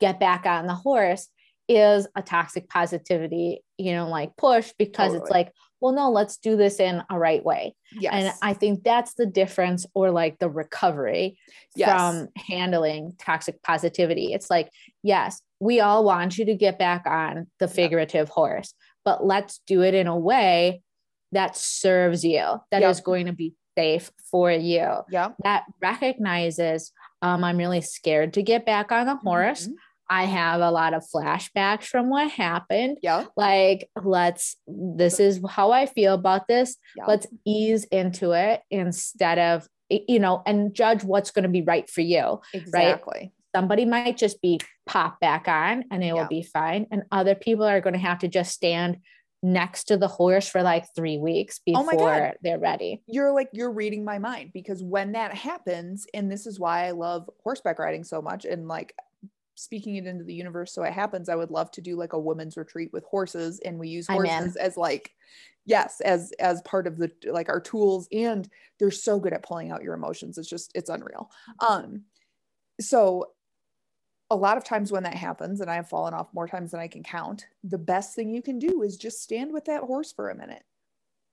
get 0.00 0.18
back 0.18 0.46
on 0.46 0.66
the 0.66 0.74
horse 0.74 1.28
is 1.68 2.06
a 2.14 2.22
toxic 2.22 2.68
positivity, 2.68 3.60
you 3.78 3.92
know, 3.92 4.08
like 4.08 4.36
push 4.36 4.72
because 4.78 5.12
totally. 5.12 5.20
it's 5.20 5.30
like, 5.30 5.52
well, 5.80 5.92
no, 5.92 6.10
let's 6.10 6.36
do 6.38 6.56
this 6.56 6.80
in 6.80 7.02
a 7.10 7.18
right 7.18 7.44
way. 7.44 7.74
Yes. 7.92 8.12
And 8.14 8.32
I 8.42 8.54
think 8.54 8.84
that's 8.84 9.14
the 9.14 9.26
difference 9.26 9.86
or 9.94 10.10
like 10.10 10.38
the 10.38 10.48
recovery 10.48 11.38
yes. 11.76 11.90
from 11.90 12.28
handling 12.36 13.14
toxic 13.18 13.62
positivity. 13.62 14.32
It's 14.32 14.50
like, 14.50 14.70
yes, 15.02 15.42
we 15.60 15.80
all 15.80 16.04
want 16.04 16.38
you 16.38 16.46
to 16.46 16.54
get 16.54 16.78
back 16.78 17.06
on 17.06 17.48
the 17.58 17.68
figurative 17.68 18.28
horse, 18.28 18.74
but 19.04 19.24
let's 19.24 19.60
do 19.66 19.82
it 19.82 19.94
in 19.94 20.06
a 20.06 20.16
way 20.16 20.82
that 21.32 21.56
serves 21.56 22.24
you, 22.24 22.60
That 22.70 22.82
yep. 22.82 22.90
is 22.90 23.00
going 23.00 23.26
to 23.26 23.32
be 23.32 23.54
safe 23.76 24.10
for 24.30 24.50
you. 24.50 24.88
Yeah. 25.10 25.30
That 25.42 25.64
recognizes 25.82 26.92
um, 27.22 27.42
I'm 27.42 27.56
really 27.56 27.80
scared 27.80 28.34
to 28.34 28.42
get 28.42 28.66
back 28.66 28.92
on 28.92 29.06
the 29.06 29.16
horse. 29.16 29.64
Mm-hmm. 29.64 29.74
I 30.14 30.26
have 30.26 30.60
a 30.60 30.70
lot 30.70 30.94
of 30.94 31.02
flashbacks 31.12 31.86
from 31.86 32.08
what 32.08 32.30
happened. 32.30 32.98
Yeah. 33.02 33.24
Like, 33.36 33.90
let's, 34.00 34.56
this 34.68 35.18
is 35.18 35.40
how 35.50 35.72
I 35.72 35.86
feel 35.86 36.14
about 36.14 36.46
this. 36.46 36.76
Yeah. 36.96 37.06
Let's 37.06 37.26
ease 37.44 37.82
into 37.86 38.30
it 38.30 38.62
instead 38.70 39.40
of, 39.40 39.66
you 39.90 40.20
know, 40.20 40.40
and 40.46 40.72
judge 40.72 41.02
what's 41.02 41.32
going 41.32 41.42
to 41.42 41.48
be 41.48 41.62
right 41.62 41.90
for 41.90 42.00
you. 42.00 42.40
Exactly. 42.52 43.18
Right? 43.18 43.32
Somebody 43.56 43.86
might 43.86 44.16
just 44.16 44.40
be 44.40 44.60
pop 44.86 45.18
back 45.18 45.48
on 45.48 45.84
and 45.90 46.04
it 46.04 46.06
yeah. 46.06 46.12
will 46.12 46.28
be 46.28 46.44
fine. 46.44 46.86
And 46.92 47.02
other 47.10 47.34
people 47.34 47.64
are 47.64 47.80
going 47.80 47.94
to 47.94 47.98
have 47.98 48.20
to 48.20 48.28
just 48.28 48.52
stand 48.52 48.98
next 49.42 49.84
to 49.84 49.96
the 49.96 50.08
horse 50.08 50.48
for 50.48 50.62
like 50.62 50.86
three 50.94 51.18
weeks 51.18 51.60
oh 51.74 51.84
before 51.84 52.28
oh 52.28 52.32
they're 52.40 52.58
ready. 52.60 53.02
You're 53.08 53.32
like, 53.32 53.48
you're 53.52 53.72
reading 53.72 54.04
my 54.04 54.18
mind 54.18 54.52
because 54.54 54.80
when 54.80 55.12
that 55.12 55.34
happens, 55.34 56.06
and 56.14 56.30
this 56.30 56.46
is 56.46 56.60
why 56.60 56.86
I 56.86 56.92
love 56.92 57.28
horseback 57.42 57.80
riding 57.80 58.04
so 58.04 58.22
much. 58.22 58.44
And 58.44 58.68
like, 58.68 58.94
speaking 59.54 59.96
it 59.96 60.06
into 60.06 60.24
the 60.24 60.34
universe 60.34 60.72
so 60.72 60.82
it 60.82 60.92
happens 60.92 61.28
i 61.28 61.36
would 61.36 61.50
love 61.50 61.70
to 61.70 61.80
do 61.80 61.96
like 61.96 62.12
a 62.12 62.18
women's 62.18 62.56
retreat 62.56 62.90
with 62.92 63.04
horses 63.04 63.60
and 63.64 63.78
we 63.78 63.88
use 63.88 64.06
horses 64.08 64.56
as 64.56 64.76
like 64.76 65.12
yes 65.64 66.00
as 66.00 66.32
as 66.40 66.60
part 66.62 66.86
of 66.86 66.98
the 66.98 67.10
like 67.26 67.48
our 67.48 67.60
tools 67.60 68.08
and 68.12 68.48
they're 68.78 68.90
so 68.90 69.18
good 69.18 69.32
at 69.32 69.44
pulling 69.44 69.70
out 69.70 69.82
your 69.82 69.94
emotions 69.94 70.38
it's 70.38 70.48
just 70.48 70.72
it's 70.74 70.90
unreal. 70.90 71.30
Um 71.60 72.02
so 72.80 73.30
a 74.30 74.36
lot 74.36 74.56
of 74.56 74.64
times 74.64 74.90
when 74.90 75.04
that 75.04 75.14
happens 75.14 75.60
and 75.60 75.70
i 75.70 75.76
have 75.76 75.88
fallen 75.88 76.14
off 76.14 76.34
more 76.34 76.48
times 76.48 76.70
than 76.72 76.80
i 76.80 76.88
can 76.88 77.02
count 77.02 77.46
the 77.62 77.78
best 77.78 78.14
thing 78.14 78.30
you 78.30 78.42
can 78.42 78.58
do 78.58 78.82
is 78.82 78.96
just 78.96 79.22
stand 79.22 79.52
with 79.52 79.64
that 79.66 79.82
horse 79.82 80.12
for 80.12 80.30
a 80.30 80.36
minute. 80.36 80.64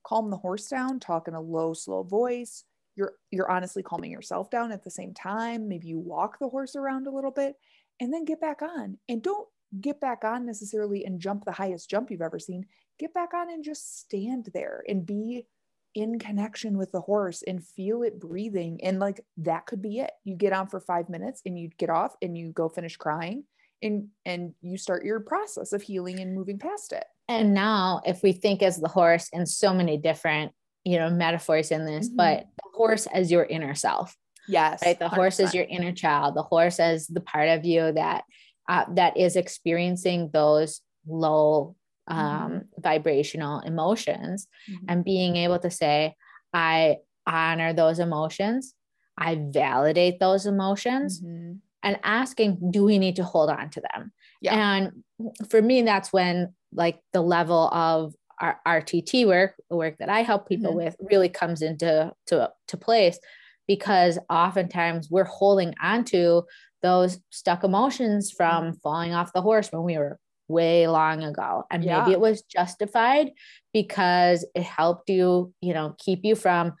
Calm 0.04 0.30
the 0.30 0.36
horse 0.36 0.68
down 0.68 1.00
talk 1.00 1.28
in 1.28 1.34
a 1.34 1.40
low 1.40 1.74
slow 1.74 2.02
voice. 2.02 2.64
You're 2.96 3.14
you're 3.30 3.50
honestly 3.50 3.82
calming 3.82 4.10
yourself 4.10 4.50
down 4.50 4.72
at 4.72 4.84
the 4.84 4.90
same 4.90 5.14
time. 5.14 5.68
Maybe 5.68 5.88
you 5.88 5.98
walk 5.98 6.38
the 6.38 6.48
horse 6.48 6.76
around 6.76 7.06
a 7.06 7.10
little 7.10 7.30
bit 7.30 7.56
and 8.02 8.12
then 8.12 8.24
get 8.24 8.40
back 8.40 8.62
on. 8.62 8.98
And 9.08 9.22
don't 9.22 9.48
get 9.80 10.00
back 10.00 10.24
on 10.24 10.44
necessarily 10.44 11.04
and 11.04 11.20
jump 11.20 11.44
the 11.44 11.52
highest 11.52 11.88
jump 11.88 12.10
you've 12.10 12.20
ever 12.20 12.40
seen. 12.40 12.66
Get 12.98 13.14
back 13.14 13.32
on 13.32 13.48
and 13.48 13.62
just 13.62 14.00
stand 14.00 14.50
there 14.52 14.82
and 14.88 15.06
be 15.06 15.46
in 15.94 16.18
connection 16.18 16.76
with 16.76 16.90
the 16.90 17.00
horse 17.00 17.42
and 17.46 17.64
feel 17.64 18.02
it 18.02 18.18
breathing. 18.18 18.80
And 18.82 18.98
like 18.98 19.20
that 19.38 19.66
could 19.66 19.80
be 19.80 20.00
it. 20.00 20.10
You 20.24 20.34
get 20.34 20.52
on 20.52 20.66
for 20.66 20.80
five 20.80 21.08
minutes 21.08 21.42
and 21.46 21.56
you 21.56 21.70
get 21.78 21.90
off 21.90 22.16
and 22.20 22.36
you 22.36 22.50
go 22.50 22.68
finish 22.68 22.96
crying 22.96 23.44
and 23.82 24.08
and 24.26 24.52
you 24.62 24.76
start 24.76 25.04
your 25.04 25.20
process 25.20 25.72
of 25.72 25.82
healing 25.82 26.18
and 26.18 26.34
moving 26.34 26.58
past 26.58 26.92
it. 26.92 27.04
And 27.28 27.54
now 27.54 28.00
if 28.04 28.24
we 28.24 28.32
think 28.32 28.64
as 28.64 28.78
the 28.78 28.88
horse 28.88 29.28
in 29.32 29.46
so 29.46 29.72
many 29.72 29.96
different, 29.96 30.50
you 30.82 30.98
know, 30.98 31.08
metaphors 31.08 31.70
in 31.70 31.86
this, 31.86 32.08
mm-hmm. 32.08 32.16
but 32.16 32.46
the 32.56 32.70
horse 32.74 33.06
as 33.06 33.30
your 33.30 33.44
inner 33.44 33.76
self. 33.76 34.16
Yes. 34.48 34.80
Right. 34.84 34.98
The 34.98 35.06
100%. 35.06 35.14
horse 35.14 35.40
is 35.40 35.54
your 35.54 35.64
inner 35.64 35.92
child. 35.92 36.34
The 36.34 36.42
horse 36.42 36.78
is 36.78 37.06
the 37.06 37.20
part 37.20 37.48
of 37.48 37.64
you 37.64 37.92
that 37.92 38.24
uh, 38.68 38.84
that 38.94 39.16
is 39.16 39.36
experiencing 39.36 40.30
those 40.32 40.80
low 41.06 41.74
um, 42.08 42.18
mm-hmm. 42.18 42.58
vibrational 42.80 43.60
emotions 43.60 44.46
mm-hmm. 44.70 44.84
and 44.88 45.04
being 45.04 45.36
able 45.36 45.58
to 45.58 45.70
say, 45.70 46.14
I 46.52 46.96
honor 47.26 47.72
those 47.72 47.98
emotions. 47.98 48.74
I 49.18 49.40
validate 49.50 50.20
those 50.20 50.46
emotions 50.46 51.20
mm-hmm. 51.20 51.54
and 51.82 51.98
asking, 52.02 52.70
do 52.70 52.84
we 52.84 52.98
need 52.98 53.16
to 53.16 53.24
hold 53.24 53.50
on 53.50 53.70
to 53.70 53.82
them? 53.92 54.12
Yeah. 54.40 54.54
And 54.54 55.04
for 55.50 55.60
me, 55.60 55.82
that's 55.82 56.12
when 56.12 56.54
like 56.72 57.00
the 57.12 57.20
level 57.20 57.68
of 57.68 58.14
our 58.40 58.58
RTT 58.66 59.26
work, 59.26 59.54
the 59.70 59.76
work 59.76 59.98
that 59.98 60.08
I 60.08 60.22
help 60.22 60.48
people 60.48 60.70
mm-hmm. 60.70 60.84
with 60.84 60.96
really 61.00 61.28
comes 61.28 61.62
into 61.62 62.12
to, 62.26 62.50
to 62.68 62.76
place 62.76 63.18
because 63.66 64.18
oftentimes 64.28 65.08
we're 65.10 65.24
holding 65.24 65.74
onto 65.82 66.42
those 66.82 67.18
stuck 67.30 67.64
emotions 67.64 68.30
from 68.30 68.64
mm-hmm. 68.64 68.76
falling 68.82 69.14
off 69.14 69.32
the 69.32 69.42
horse 69.42 69.70
when 69.70 69.84
we 69.84 69.96
were 69.96 70.18
way 70.48 70.86
long 70.86 71.22
ago 71.22 71.64
and 71.70 71.84
yeah. 71.84 72.00
maybe 72.00 72.12
it 72.12 72.20
was 72.20 72.42
justified 72.42 73.30
because 73.72 74.44
it 74.54 74.62
helped 74.62 75.08
you 75.08 75.52
you 75.60 75.72
know 75.72 75.94
keep 75.98 76.24
you 76.24 76.34
from 76.34 76.74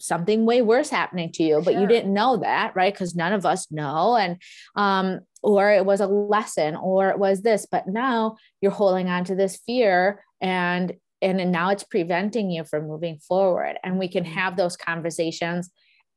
something 0.00 0.46
way 0.46 0.62
worse 0.62 0.90
happening 0.90 1.30
to 1.30 1.42
you 1.42 1.60
but 1.64 1.74
you 1.74 1.86
didn't 1.86 2.12
know 2.12 2.38
that 2.38 2.74
right 2.74 2.92
because 2.92 3.14
none 3.14 3.32
of 3.32 3.44
us 3.44 3.70
know 3.70 4.16
and 4.16 4.40
um 4.74 5.20
or 5.42 5.70
it 5.70 5.84
was 5.84 6.00
a 6.00 6.06
lesson 6.06 6.74
or 6.76 7.10
it 7.10 7.18
was 7.18 7.42
this 7.42 7.66
but 7.70 7.86
now 7.86 8.36
you're 8.60 8.72
holding 8.72 9.08
on 9.08 9.24
to 9.24 9.34
this 9.34 9.58
fear 9.66 10.24
and 10.40 10.94
and 11.22 11.52
now 11.52 11.70
it's 11.70 11.84
preventing 11.84 12.50
you 12.50 12.64
from 12.64 12.86
moving 12.86 13.18
forward 13.18 13.76
and 13.82 13.98
we 13.98 14.08
can 14.08 14.24
mm-hmm. 14.24 14.34
have 14.34 14.56
those 14.56 14.76
conversations 14.76 15.70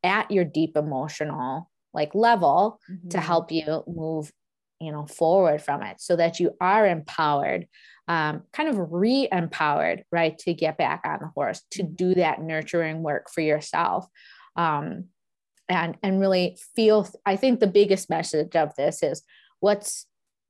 at 0.04 0.30
your 0.32 0.46
deep 0.46 0.76
emotional 0.76 1.70
like 1.94 2.14
level 2.14 2.80
mm-hmm. 2.90 3.10
to 3.10 3.20
help 3.20 3.52
you 3.52 3.84
move 3.88 4.32
you 4.80 4.92
know 4.92 5.06
forward 5.06 5.62
from 5.62 5.82
it 5.82 6.00
so 6.00 6.16
that 6.16 6.40
you 6.40 6.52
are 6.62 6.88
empowered 6.88 7.68
um, 8.10 8.44
kind 8.54 8.70
of 8.70 8.78
re-empowered 8.92 10.06
right 10.12 10.38
to 10.38 10.54
get 10.54 10.78
back 10.78 11.02
on 11.06 11.20
the 11.22 11.32
horse 11.36 11.62
to 11.72 11.84
mm-hmm. 11.84 11.96
do 11.96 12.16
that 12.16 12.42
nurturing 12.42 13.02
work 13.04 13.30
for 13.30 13.42
yourself 13.42 14.08
um, 14.56 15.06
and 15.70 15.98
and 16.04 16.20
really 16.20 16.58
feel 16.76 17.08
i 17.26 17.36
think 17.36 17.60
the 17.60 17.68
biggest 17.68 18.10
message 18.10 18.56
of 18.56 18.76
this 18.76 19.02
is 19.04 19.24
what's 19.60 20.06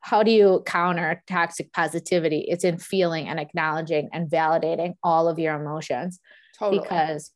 how 0.08 0.24
do 0.24 0.32
you 0.32 0.64
counter 0.66 1.22
toxic 1.28 1.72
positivity 1.74 2.46
it's 2.48 2.64
in 2.64 2.78
feeling 2.78 3.28
and 3.28 3.40
acknowledging 3.40 4.10
and 4.14 4.30
validating 4.30 4.94
all 5.04 5.28
of 5.28 5.38
your 5.38 5.56
emotions 5.56 6.20
totally. 6.58 6.80
because 6.80 7.32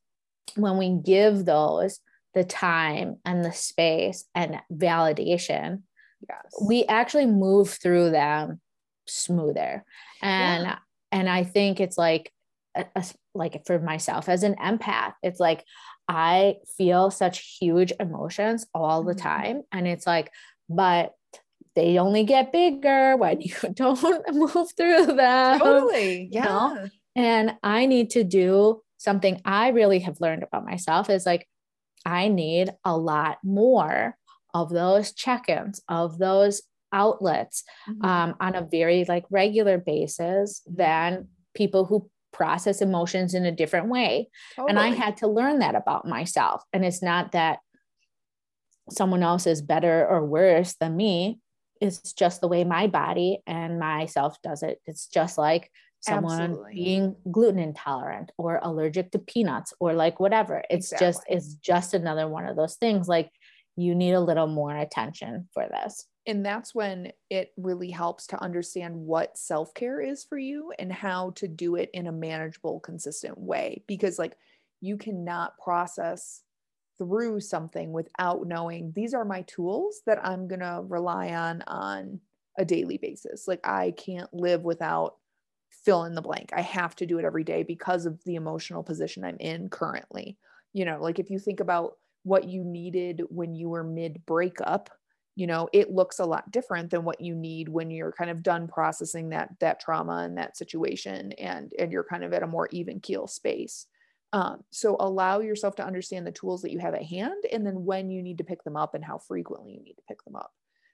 when 0.56 0.78
we 0.78 0.98
give 1.04 1.46
those 1.46 2.00
the 2.34 2.44
time 2.44 3.18
and 3.26 3.44
the 3.44 3.52
space 3.52 4.26
and 4.34 4.60
validation, 4.72 5.82
yes. 6.28 6.40
we 6.62 6.86
actually 6.86 7.26
move 7.26 7.70
through 7.70 8.10
them 8.12 8.62
smoother. 9.08 9.84
And 10.22 10.64
yeah. 10.64 10.78
and 11.12 11.30
I 11.30 11.44
think 11.44 11.80
it's 11.80 11.98
like 11.98 12.32
a, 12.76 12.86
a, 12.96 13.06
like 13.34 13.66
for 13.66 13.80
myself 13.80 14.30
as 14.30 14.44
an 14.44 14.56
empath, 14.56 15.14
it's 15.24 15.40
like 15.40 15.66
I 16.08 16.56
feel 16.78 17.12
such 17.12 17.58
huge 17.60 17.94
emotions 18.00 18.66
all 18.74 19.04
the 19.04 19.14
mm-hmm. 19.14 19.28
time. 19.28 19.62
And 19.72 19.88
it's 19.88 20.08
like, 20.08 20.32
but 20.70 21.14
they 21.76 21.98
only 21.98 22.24
get 22.24 22.52
bigger 22.52 23.16
when 23.18 23.42
you 23.42 23.56
don't 23.74 24.02
move 24.34 24.68
through 24.76 25.06
them. 25.08 25.60
Totally. 25.60 26.30
Yeah. 26.32 26.46
know? 26.46 26.90
And 27.16 27.56
I 27.64 27.86
need 27.86 28.12
to 28.12 28.24
do 28.24 28.82
something 28.98 29.42
I 29.44 29.70
really 29.70 30.00
have 30.00 30.22
learned 30.22 30.44
about 30.44 30.66
myself 30.66 31.10
is 31.10 31.26
like, 31.26 31.48
I 32.06 32.28
need 32.30 32.72
a 32.86 32.96
lot 32.96 33.40
more 33.44 34.16
of 34.54 34.70
those 34.70 35.14
check-ins, 35.14 35.82
of 35.88 36.18
those 36.18 36.62
outlets 36.94 37.64
mm-hmm. 37.90 38.06
um, 38.06 38.36
on 38.40 38.56
a 38.56 38.68
very 38.70 39.06
like 39.06 39.26
regular 39.30 39.78
basis 39.78 40.62
mm-hmm. 40.68 40.76
than 40.78 41.28
people 41.54 41.86
who 41.86 42.10
process 42.32 42.82
emotions 42.82 43.34
in 43.34 43.46
a 43.46 43.52
different 43.52 43.88
way. 43.88 44.30
Totally. 44.56 44.70
And 44.70 44.80
I 44.80 44.90
had 44.90 45.18
to 45.18 45.28
learn 45.28 45.60
that 45.60 45.76
about 45.76 46.08
myself. 46.08 46.64
And 46.74 46.86
it's 46.86 47.02
not 47.02 47.34
that 47.34 47.60
someone 48.90 49.24
else 49.24 49.48
is 49.48 49.62
better 49.62 50.08
or 50.08 50.26
worse 50.26 50.76
than 50.80 50.96
me. 50.96 51.40
It's 51.82 52.14
just 52.14 52.42
the 52.42 52.48
way 52.48 52.64
my 52.64 52.88
body 52.88 53.40
and 53.46 53.80
myself 53.80 54.42
does 54.42 54.64
it. 54.64 54.80
It's 54.86 55.08
just 55.08 55.38
like 55.38 55.72
someone 56.00 56.42
Absolutely. 56.42 56.76
being 56.76 57.16
gluten 57.32 57.60
intolerant 57.60 58.32
or 58.38 58.60
allergic 58.62 59.12
to 59.12 59.20
peanuts 59.20 59.74
or 59.80 59.94
like 59.94 60.20
whatever. 60.20 60.64
It's 60.70 60.92
exactly. 60.92 61.08
just 61.08 61.24
it's 61.28 61.54
just 61.56 61.94
another 61.94 62.28
one 62.28 62.46
of 62.46 62.56
those 62.56 62.76
things 62.76 63.08
like 63.08 63.32
you 63.76 63.96
need 63.96 64.14
a 64.14 64.20
little 64.20 64.48
more 64.48 64.76
attention 64.76 65.48
for 65.54 65.68
this. 65.70 66.08
And 66.28 66.46
that's 66.46 66.76
when 66.76 67.12
it 67.30 67.52
really 67.58 67.90
helps 67.90 68.28
to 68.28 68.42
understand 68.42 68.96
what 68.96 69.38
self 69.38 69.74
care 69.74 70.00
is 70.00 70.24
for 70.24 70.38
you 70.38 70.72
and 70.78 70.92
how 70.92 71.32
to 71.38 71.48
do 71.48 71.76
it 71.76 71.90
in 71.94 72.08
a 72.08 72.12
manageable, 72.12 72.80
consistent 72.80 73.40
way. 73.40 73.84
Because, 73.88 74.20
like, 74.20 74.38
you 74.82 74.98
cannot 74.98 75.58
process 75.58 76.42
through 77.02 77.40
something 77.40 77.92
without 77.92 78.46
knowing 78.46 78.92
these 78.96 79.16
are 79.16 79.26
my 79.26 79.42
tools 79.48 80.02
that 80.06 80.24
I'm 80.24 80.48
going 80.48 80.60
to 80.60 80.84
rely 80.88 81.30
on 81.30 81.64
on 81.64 82.20
a 82.60 82.64
daily 82.64 83.00
basis. 83.00 83.48
Like, 83.48 83.66
I 83.66 83.90
can't 83.98 84.32
live 84.32 84.62
without 84.62 85.16
fill 85.72 86.04
in 86.04 86.14
the 86.14 86.22
blank. 86.22 86.52
I 86.56 86.62
have 86.62 86.96
to 86.98 87.08
do 87.08 87.18
it 87.18 87.26
every 87.26 87.44
day 87.44 87.64
because 87.64 88.06
of 88.06 88.24
the 88.24 88.36
emotional 88.36 88.84
position 88.84 89.24
I'm 89.24 89.38
in 89.40 89.70
currently. 89.70 90.38
You 90.74 90.86
know, 90.86 91.00
like 91.02 91.18
if 91.18 91.32
you 91.32 91.40
think 91.40 91.60
about 91.60 91.94
what 92.22 92.48
you 92.48 92.64
needed 92.64 93.24
when 93.30 93.56
you 93.56 93.70
were 93.70 93.84
mid 93.84 94.24
breakup 94.28 94.92
you 95.36 95.48
know 95.48 95.68
it 95.74 95.90
looks 95.90 96.20
a 96.20 96.26
lot 96.26 96.52
different 96.52 96.92
than 96.92 97.04
what 97.04 97.20
you 97.20 97.34
need 97.34 97.68
when 97.68 97.90
you're 97.90 98.12
kind 98.12 98.30
of 98.30 98.44
done 98.44 98.68
processing 98.68 99.30
that 99.30 99.50
that 99.60 99.80
trauma 99.80 100.18
and 100.18 100.38
that 100.38 100.56
situation 100.56 101.32
and 101.40 101.74
and 101.80 101.92
you're 101.92 102.04
kind 102.04 102.24
of 102.24 102.32
at 102.32 102.44
a 102.44 102.48
more 102.48 102.70
even 102.72 103.00
keel 103.00 103.26
space 103.26 103.88
um, 104.34 104.64
so 104.70 104.96
allow 105.00 105.40
yourself 105.40 105.76
to 105.76 105.86
understand 105.86 106.26
the 106.26 106.32
tools 106.32 106.62
that 106.62 106.72
you 106.72 106.80
have 106.80 106.94
at 106.94 107.04
hand 107.04 107.44
and 107.52 107.66
then 107.66 107.84
when 107.86 108.10
you 108.10 108.22
need 108.22 108.38
to 108.38 108.44
pick 108.44 108.64
them 108.64 108.78
up 108.78 108.94
and 108.94 109.04
how 109.04 109.18
frequently 109.18 109.74
you 109.74 109.84
need 109.84 109.96
to 109.96 110.04
pick 110.08 110.24
them 110.24 110.36
up 110.36 110.52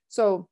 so 0.08 0.48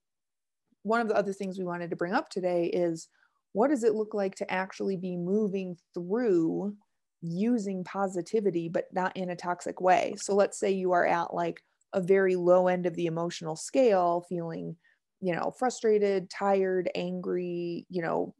one 0.83 1.01
of 1.01 1.07
the 1.07 1.15
other 1.15 1.33
things 1.33 1.57
we 1.57 1.65
wanted 1.65 1.89
to 1.89 1.95
bring 1.95 2.13
up 2.13 2.29
today 2.29 2.65
is 2.65 3.07
what 3.53 3.69
does 3.69 3.83
it 3.83 3.95
look 3.95 4.13
like 4.13 4.35
to 4.35 4.51
actually 4.51 4.97
be 4.97 5.15
moving 5.15 5.77
through 5.93 6.75
using 7.21 7.83
positivity, 7.83 8.69
but 8.69 8.85
not 8.93 9.15
in 9.15 9.29
a 9.29 9.35
toxic 9.35 9.81
way. 9.81 10.13
So 10.17 10.35
let's 10.35 10.59
say 10.59 10.71
you 10.71 10.91
are 10.91 11.05
at 11.05 11.33
like 11.33 11.61
a 11.93 12.01
very 12.01 12.35
low 12.35 12.67
end 12.67 12.85
of 12.85 12.95
the 12.95 13.05
emotional 13.05 13.55
scale, 13.55 14.25
feeling, 14.27 14.75
you 15.21 15.33
know, 15.33 15.53
frustrated, 15.57 16.29
tired, 16.29 16.89
angry, 16.95 17.85
you 17.89 18.01
know, 18.01 18.35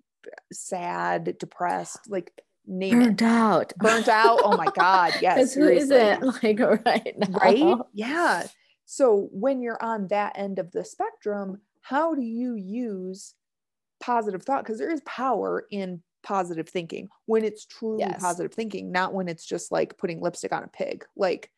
sad, 0.52 1.38
depressed, 1.40 2.00
like 2.10 2.32
name 2.68 3.00
burnt 3.00 3.22
it. 3.22 3.26
out. 3.26 3.74
Burnt 3.78 4.08
out. 4.08 4.40
Oh 4.44 4.58
my 4.58 4.68
God. 4.76 5.14
Yes. 5.22 5.54
Who 5.54 5.68
is 5.68 5.90
it 5.92 6.22
like 6.44 6.60
right 6.60 7.16
now? 7.18 7.38
Right? 7.40 7.78
Yeah. 7.94 8.48
So 8.86 9.30
when 9.32 9.62
you're 9.62 9.82
on 9.84 10.08
that 10.08 10.34
end 10.38 10.60
of 10.60 10.72
the 10.72 10.84
spectrum, 10.86 11.62
how 11.82 12.16
do 12.16 12.22
you 12.22 12.56
use 12.56 13.34
positive 14.00 14.44
thought? 14.44 14.64
Because 14.64 14.80
there 14.80 14.92
is 14.92 15.02
power 15.06 15.66
in 15.72 16.02
positive 16.24 16.68
thinking 16.68 17.10
when 17.26 17.44
it's 17.44 17.66
truly 17.66 18.00
yes. 18.00 18.22
positive 18.22 18.54
thinking, 18.54 18.92
not 18.92 19.14
when 19.14 19.28
it's 19.28 19.46
just 19.46 19.72
like 19.72 19.98
putting 19.98 20.22
lipstick 20.22 20.52
on 20.52 20.64
a 20.64 20.68
pig, 20.68 21.06
like 21.16 21.50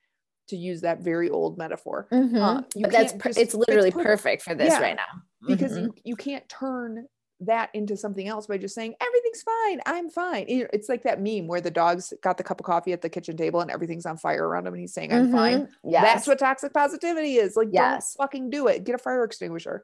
to 0.50 0.56
use 0.56 0.82
that 0.82 1.02
very 1.02 1.30
old 1.30 1.58
metaphor. 1.58 2.08
Mm-hmm. 2.12 2.38
Uh, 2.38 2.62
but 2.76 2.92
that's 2.92 3.14
just, 3.14 3.38
it's 3.38 3.54
literally 3.54 3.90
it's 3.90 3.98
perfect 3.98 4.44
for 4.44 4.56
this 4.56 4.74
yeah, 4.74 4.80
right 4.80 4.96
now 4.96 5.22
because 5.48 5.74
mm-hmm. 5.74 5.86
you, 5.86 5.94
you 6.04 6.16
can't 6.16 6.48
turn 6.48 7.08
that 7.42 7.70
into 7.74 7.96
something 7.96 8.28
else 8.28 8.48
by 8.48 8.58
just 8.58 8.76
saying 8.76 8.96
everything's 9.38 9.44
fine 9.44 9.80
i'm 9.86 10.10
fine 10.10 10.46
it's 10.48 10.90
like 10.90 11.04
that 11.04 11.22
meme 11.22 11.48
where 11.48 11.62
the 11.62 11.72
dog's 11.72 12.14
got 12.22 12.38
the 12.38 12.44
cup 12.44 12.60
of 12.60 12.66
coffee 12.66 12.94
at 12.94 13.02
the 13.02 13.10
kitchen 13.10 13.36
table 13.38 13.62
and 13.62 13.72
everything's 13.72 14.06
on 14.06 14.18
fire 14.18 14.48
around 14.48 14.66
him 14.66 14.74
and 14.74 14.82
he's 14.82 14.94
saying 14.94 15.12
i'm 15.14 15.26
mm-hmm. 15.26 15.36
fine 15.36 15.70
yes. 15.84 16.04
that's 16.04 16.28
what 16.28 16.40
toxic 16.40 16.74
positivity 16.74 17.36
is 17.36 17.56
like 17.56 17.70
yes. 17.72 18.16
don't 18.16 18.24
fucking 18.24 18.50
do 18.50 18.68
it 18.68 18.84
get 18.84 18.96
a 18.96 18.98
fire 18.98 19.24
extinguisher 19.24 19.84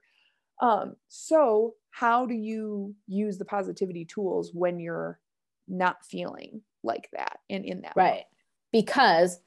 um 0.62 0.96
so 1.08 1.74
how 1.92 2.26
do 2.26 2.34
you 2.34 2.96
use 3.08 3.38
the 3.38 3.46
positivity 3.46 4.06
tools 4.06 4.52
when 4.54 4.80
you're 4.80 5.20
not 5.68 6.04
feeling 6.06 6.62
like 6.84 7.10
that 7.14 7.40
and 7.50 7.66
in 7.66 7.82
that 7.82 7.94
right 7.96 8.06
moment? 8.06 8.26
because 8.72 9.40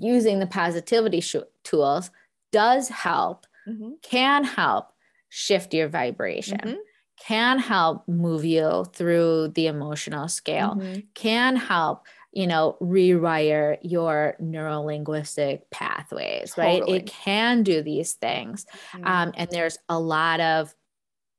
using 0.00 0.38
the 0.38 0.46
positivity 0.46 1.20
sh- 1.20 1.36
tools 1.64 2.10
does 2.52 2.88
help 2.88 3.46
mm-hmm. 3.68 3.90
can 4.02 4.44
help 4.44 4.92
shift 5.28 5.74
your 5.74 5.88
vibration 5.88 6.58
mm-hmm. 6.58 6.76
Can 7.18 7.58
help 7.58 8.06
move 8.08 8.44
you 8.44 8.84
through 8.92 9.48
the 9.48 9.66
emotional 9.66 10.28
scale 10.28 10.76
mm-hmm. 10.76 11.00
can 11.14 11.56
help 11.56 12.06
you 12.32 12.46
know 12.46 12.76
rewire 12.80 13.78
your 13.82 14.36
neurolinguistic 14.40 15.62
pathways 15.70 16.52
totally. 16.54 16.80
right 16.80 17.02
it 17.02 17.06
can 17.06 17.62
do 17.62 17.82
these 17.82 18.12
things 18.14 18.66
mm-hmm. 18.92 19.06
um, 19.06 19.32
and 19.36 19.50
there's 19.50 19.78
a 19.88 19.98
lot 19.98 20.40
of 20.40 20.74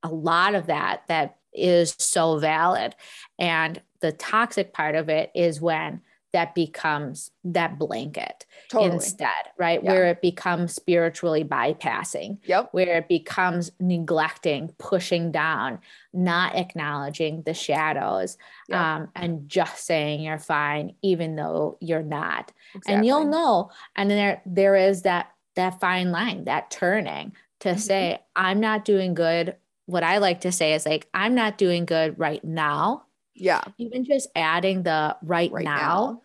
a 0.02 0.08
lot 0.08 0.54
of 0.54 0.66
that 0.66 1.02
that 1.08 1.38
is 1.52 1.94
so 1.98 2.38
valid. 2.38 2.94
And 3.38 3.80
the 4.00 4.12
toxic 4.12 4.72
part 4.72 4.94
of 4.94 5.08
it 5.08 5.30
is 5.34 5.60
when 5.60 6.02
that 6.32 6.54
becomes 6.54 7.30
that 7.44 7.78
blanket 7.78 8.44
totally. 8.70 8.92
instead, 8.94 9.28
right? 9.56 9.82
Yeah. 9.82 9.90
Where 9.90 10.06
it 10.06 10.20
becomes 10.20 10.74
spiritually 10.74 11.44
bypassing. 11.44 12.38
Yep. 12.44 12.68
Where 12.72 12.98
it 12.98 13.08
becomes 13.08 13.72
neglecting, 13.80 14.74
pushing 14.78 15.32
down, 15.32 15.78
not 16.12 16.54
acknowledging 16.54 17.42
the 17.42 17.54
shadows, 17.54 18.36
yep. 18.68 18.80
um, 18.80 19.08
and 19.14 19.48
just 19.48 19.84
saying 19.84 20.22
you're 20.22 20.38
fine, 20.38 20.94
even 21.02 21.36
though 21.36 21.78
you're 21.80 22.02
not. 22.02 22.52
Exactly. 22.74 22.94
And 22.94 23.06
you'll 23.06 23.26
know. 23.26 23.70
And 23.96 24.10
there 24.10 24.42
there 24.44 24.76
is 24.76 25.02
that 25.02 25.32
that 25.56 25.80
fine 25.80 26.12
line, 26.12 26.44
that 26.44 26.70
turning 26.70 27.32
to 27.60 27.70
mm-hmm. 27.70 27.78
say, 27.78 28.18
I'm 28.36 28.60
not 28.60 28.84
doing 28.84 29.14
good 29.14 29.56
what 29.88 30.04
I 30.04 30.18
like 30.18 30.42
to 30.42 30.52
say 30.52 30.74
is 30.74 30.84
like, 30.84 31.08
I'm 31.14 31.34
not 31.34 31.56
doing 31.56 31.86
good 31.86 32.18
right 32.18 32.44
now. 32.44 33.04
Yeah. 33.40 33.62
Even 33.78 34.04
just 34.04 34.28
adding 34.34 34.82
the 34.82 35.16
right, 35.22 35.50
right 35.50 35.64
now, 35.64 35.76
now 35.76 36.22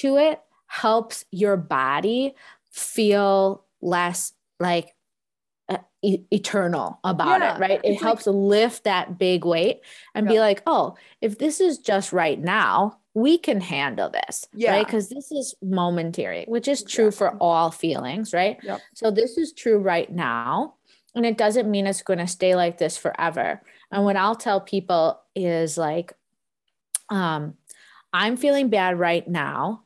to 0.00 0.16
it 0.16 0.40
helps 0.66 1.24
your 1.30 1.56
body 1.56 2.34
feel 2.70 3.64
less 3.80 4.32
like 4.58 4.94
uh, 5.68 5.78
e- 6.02 6.24
eternal 6.30 6.98
about 7.04 7.40
yeah, 7.40 7.56
it, 7.56 7.60
right? 7.60 7.80
It 7.84 8.00
helps 8.00 8.26
like, 8.26 8.34
lift 8.34 8.84
that 8.84 9.18
big 9.18 9.44
weight 9.44 9.80
and 10.14 10.26
be 10.26 10.40
like, 10.40 10.62
oh, 10.66 10.96
if 11.20 11.38
this 11.38 11.60
is 11.60 11.78
just 11.78 12.12
right 12.12 12.40
now, 12.40 12.98
we 13.14 13.38
can 13.38 13.60
handle 13.60 14.10
this, 14.10 14.46
yeah. 14.52 14.72
right? 14.72 14.86
Because 14.86 15.08
this 15.08 15.30
is 15.30 15.54
momentary, 15.62 16.44
which 16.48 16.66
is 16.66 16.82
true 16.82 17.12
for 17.12 17.36
all 17.40 17.70
feelings, 17.70 18.32
right? 18.32 18.58
Yep. 18.62 18.80
So 18.94 19.10
this 19.10 19.38
is 19.38 19.52
true 19.52 19.78
right 19.78 20.10
now 20.10 20.74
and 21.14 21.24
it 21.24 21.38
doesn't 21.38 21.70
mean 21.70 21.86
it's 21.86 22.02
going 22.02 22.18
to 22.18 22.26
stay 22.26 22.56
like 22.56 22.78
this 22.78 22.96
forever. 22.96 23.62
And 23.90 24.04
what 24.04 24.16
I'll 24.16 24.34
tell 24.34 24.60
people 24.60 25.20
is 25.34 25.78
like, 25.78 26.12
um, 27.08 27.54
I'm 28.12 28.36
feeling 28.36 28.68
bad 28.68 28.98
right 28.98 29.26
now, 29.26 29.82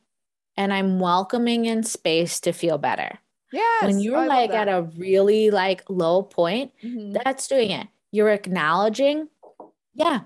and 0.55 0.73
I'm 0.73 0.99
welcoming 0.99 1.65
in 1.65 1.83
space 1.83 2.39
to 2.41 2.51
feel 2.51 2.77
better. 2.77 3.19
Yes. 3.51 3.83
When 3.83 3.99
you're 3.99 4.17
I 4.17 4.27
like 4.27 4.51
at 4.51 4.67
a 4.67 4.89
really 4.97 5.49
like 5.49 5.83
low 5.89 6.21
point, 6.21 6.71
mm-hmm. 6.83 7.13
that's 7.13 7.47
doing 7.47 7.71
it. 7.71 7.87
You're 8.11 8.29
acknowledging, 8.29 9.27
yeah, 9.93 10.21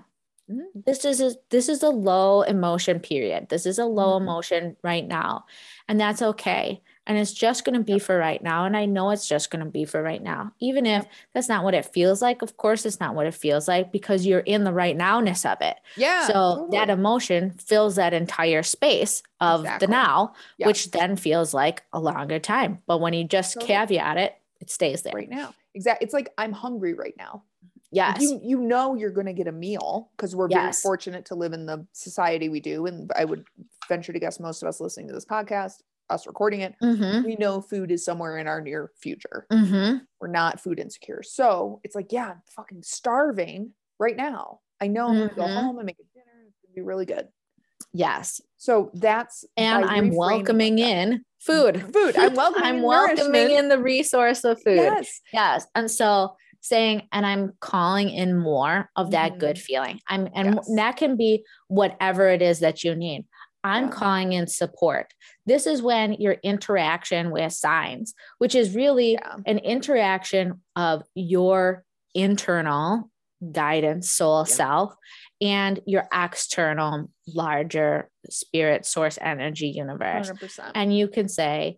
mm-hmm. 0.50 0.80
this 0.86 1.04
is 1.04 1.20
a, 1.20 1.34
this 1.50 1.68
is 1.68 1.82
a 1.82 1.88
low 1.88 2.42
emotion 2.42 3.00
period. 3.00 3.48
This 3.48 3.66
is 3.66 3.78
a 3.78 3.84
low 3.84 4.16
mm-hmm. 4.16 4.24
emotion 4.24 4.76
right 4.82 5.06
now. 5.06 5.46
And 5.88 6.00
that's 6.00 6.22
okay. 6.22 6.82
And 7.06 7.18
it's 7.18 7.34
just 7.34 7.66
going 7.66 7.78
to 7.78 7.84
be 7.84 7.98
for 7.98 8.16
right 8.16 8.42
now. 8.42 8.64
And 8.64 8.74
I 8.74 8.86
know 8.86 9.10
it's 9.10 9.28
just 9.28 9.50
going 9.50 9.62
to 9.62 9.70
be 9.70 9.84
for 9.84 10.02
right 10.02 10.22
now. 10.22 10.52
Even 10.58 10.86
if 10.86 11.04
that's 11.34 11.50
not 11.50 11.62
what 11.62 11.74
it 11.74 11.84
feels 11.84 12.22
like, 12.22 12.40
of 12.40 12.56
course, 12.56 12.86
it's 12.86 12.98
not 12.98 13.14
what 13.14 13.26
it 13.26 13.34
feels 13.34 13.68
like 13.68 13.92
because 13.92 14.24
you're 14.24 14.40
in 14.40 14.64
the 14.64 14.72
right 14.72 14.96
nowness 14.96 15.44
of 15.44 15.60
it. 15.60 15.76
Yeah. 15.96 16.26
So 16.26 16.32
totally. 16.32 16.78
that 16.78 16.88
emotion 16.88 17.50
fills 17.58 17.96
that 17.96 18.14
entire 18.14 18.62
space 18.62 19.22
of 19.38 19.60
exactly. 19.60 19.86
the 19.86 19.90
now, 19.90 20.32
yeah. 20.56 20.66
which 20.66 20.92
then 20.92 21.16
feels 21.16 21.52
like 21.52 21.82
a 21.92 22.00
longer 22.00 22.38
time. 22.38 22.78
But 22.86 23.02
when 23.02 23.12
you 23.12 23.24
just 23.24 23.54
totally. 23.54 23.68
caveat 23.68 24.16
it, 24.16 24.34
it 24.60 24.70
stays 24.70 25.02
there. 25.02 25.12
Right 25.14 25.28
now. 25.28 25.54
Exactly. 25.74 26.04
It's 26.04 26.14
like 26.14 26.32
I'm 26.38 26.52
hungry 26.52 26.94
right 26.94 27.14
now. 27.18 27.42
Yes. 27.94 28.20
You, 28.20 28.40
you 28.42 28.60
know 28.60 28.94
you're 28.94 29.10
going 29.10 29.26
to 29.26 29.32
get 29.32 29.46
a 29.46 29.52
meal 29.52 30.10
because 30.16 30.34
we're 30.34 30.50
yes. 30.50 30.60
very 30.60 30.72
fortunate 30.72 31.24
to 31.26 31.34
live 31.34 31.52
in 31.52 31.66
the 31.66 31.86
society 31.92 32.48
we 32.48 32.60
do. 32.60 32.86
And 32.86 33.10
I 33.16 33.24
would 33.24 33.44
venture 33.88 34.12
to 34.12 34.18
guess 34.18 34.40
most 34.40 34.62
of 34.62 34.68
us 34.68 34.80
listening 34.80 35.06
to 35.08 35.14
this 35.14 35.24
podcast, 35.24 35.74
us 36.10 36.26
recording 36.26 36.60
it, 36.60 36.74
mm-hmm. 36.82 37.24
we 37.24 37.36
know 37.36 37.60
food 37.60 37.92
is 37.92 38.04
somewhere 38.04 38.38
in 38.38 38.48
our 38.48 38.60
near 38.60 38.90
future. 39.00 39.46
Mm-hmm. 39.52 39.98
We're 40.20 40.28
not 40.28 40.60
food 40.60 40.80
insecure. 40.80 41.22
So 41.22 41.80
it's 41.84 41.94
like, 41.94 42.10
yeah, 42.10 42.30
I'm 42.30 42.42
fucking 42.50 42.82
starving 42.82 43.72
right 44.00 44.16
now. 44.16 44.60
I 44.80 44.88
know 44.88 45.08
I'm 45.08 45.16
going 45.16 45.28
to 45.28 45.34
go 45.34 45.42
mm-hmm. 45.42 45.54
home 45.54 45.78
and 45.78 45.86
make 45.86 45.98
a 46.00 46.18
dinner. 46.18 46.48
It's 46.48 46.58
going 46.58 46.74
to 46.74 46.74
be 46.74 46.82
really 46.82 47.06
good. 47.06 47.28
Yes. 47.92 48.40
So 48.56 48.90
that's 48.94 49.44
and 49.56 49.84
I'm 49.84 50.14
welcoming 50.14 50.80
in 50.80 51.24
food. 51.38 51.80
Food. 51.92 52.16
I'm 52.18 52.34
welcoming. 52.34 52.68
I'm 52.68 52.82
welcoming 52.82 53.52
in 53.52 53.68
the 53.68 53.78
resource 53.78 54.42
of 54.42 54.60
food. 54.62 54.76
Yes. 54.76 55.20
Yes. 55.32 55.66
And 55.76 55.88
so 55.88 56.34
saying 56.64 57.06
and 57.12 57.26
i'm 57.26 57.52
calling 57.60 58.08
in 58.08 58.36
more 58.36 58.90
of 58.96 59.10
that 59.10 59.32
mm-hmm. 59.32 59.40
good 59.40 59.58
feeling 59.58 60.00
i'm 60.08 60.28
and 60.34 60.54
yes. 60.54 60.72
that 60.76 60.96
can 60.96 61.16
be 61.16 61.44
whatever 61.68 62.28
it 62.28 62.40
is 62.40 62.60
that 62.60 62.82
you 62.82 62.94
need 62.94 63.26
i'm 63.62 63.84
yeah. 63.84 63.90
calling 63.90 64.32
in 64.32 64.46
support 64.46 65.12
this 65.44 65.66
is 65.66 65.82
when 65.82 66.14
your 66.14 66.36
interaction 66.42 67.30
with 67.30 67.52
signs 67.52 68.14
which 68.38 68.54
is 68.54 68.74
really 68.74 69.12
yeah. 69.12 69.36
an 69.46 69.58
interaction 69.58 70.60
of 70.74 71.02
your 71.14 71.84
internal 72.14 73.10
guidance 73.52 74.10
soul 74.10 74.44
yeah. 74.48 74.54
self 74.54 74.94
and 75.42 75.80
your 75.86 76.08
external 76.14 77.10
larger 77.28 78.08
spirit 78.30 78.86
source 78.86 79.18
energy 79.20 79.68
universe 79.68 80.30
100%. 80.30 80.70
and 80.74 80.96
you 80.96 81.08
can 81.08 81.28
say 81.28 81.76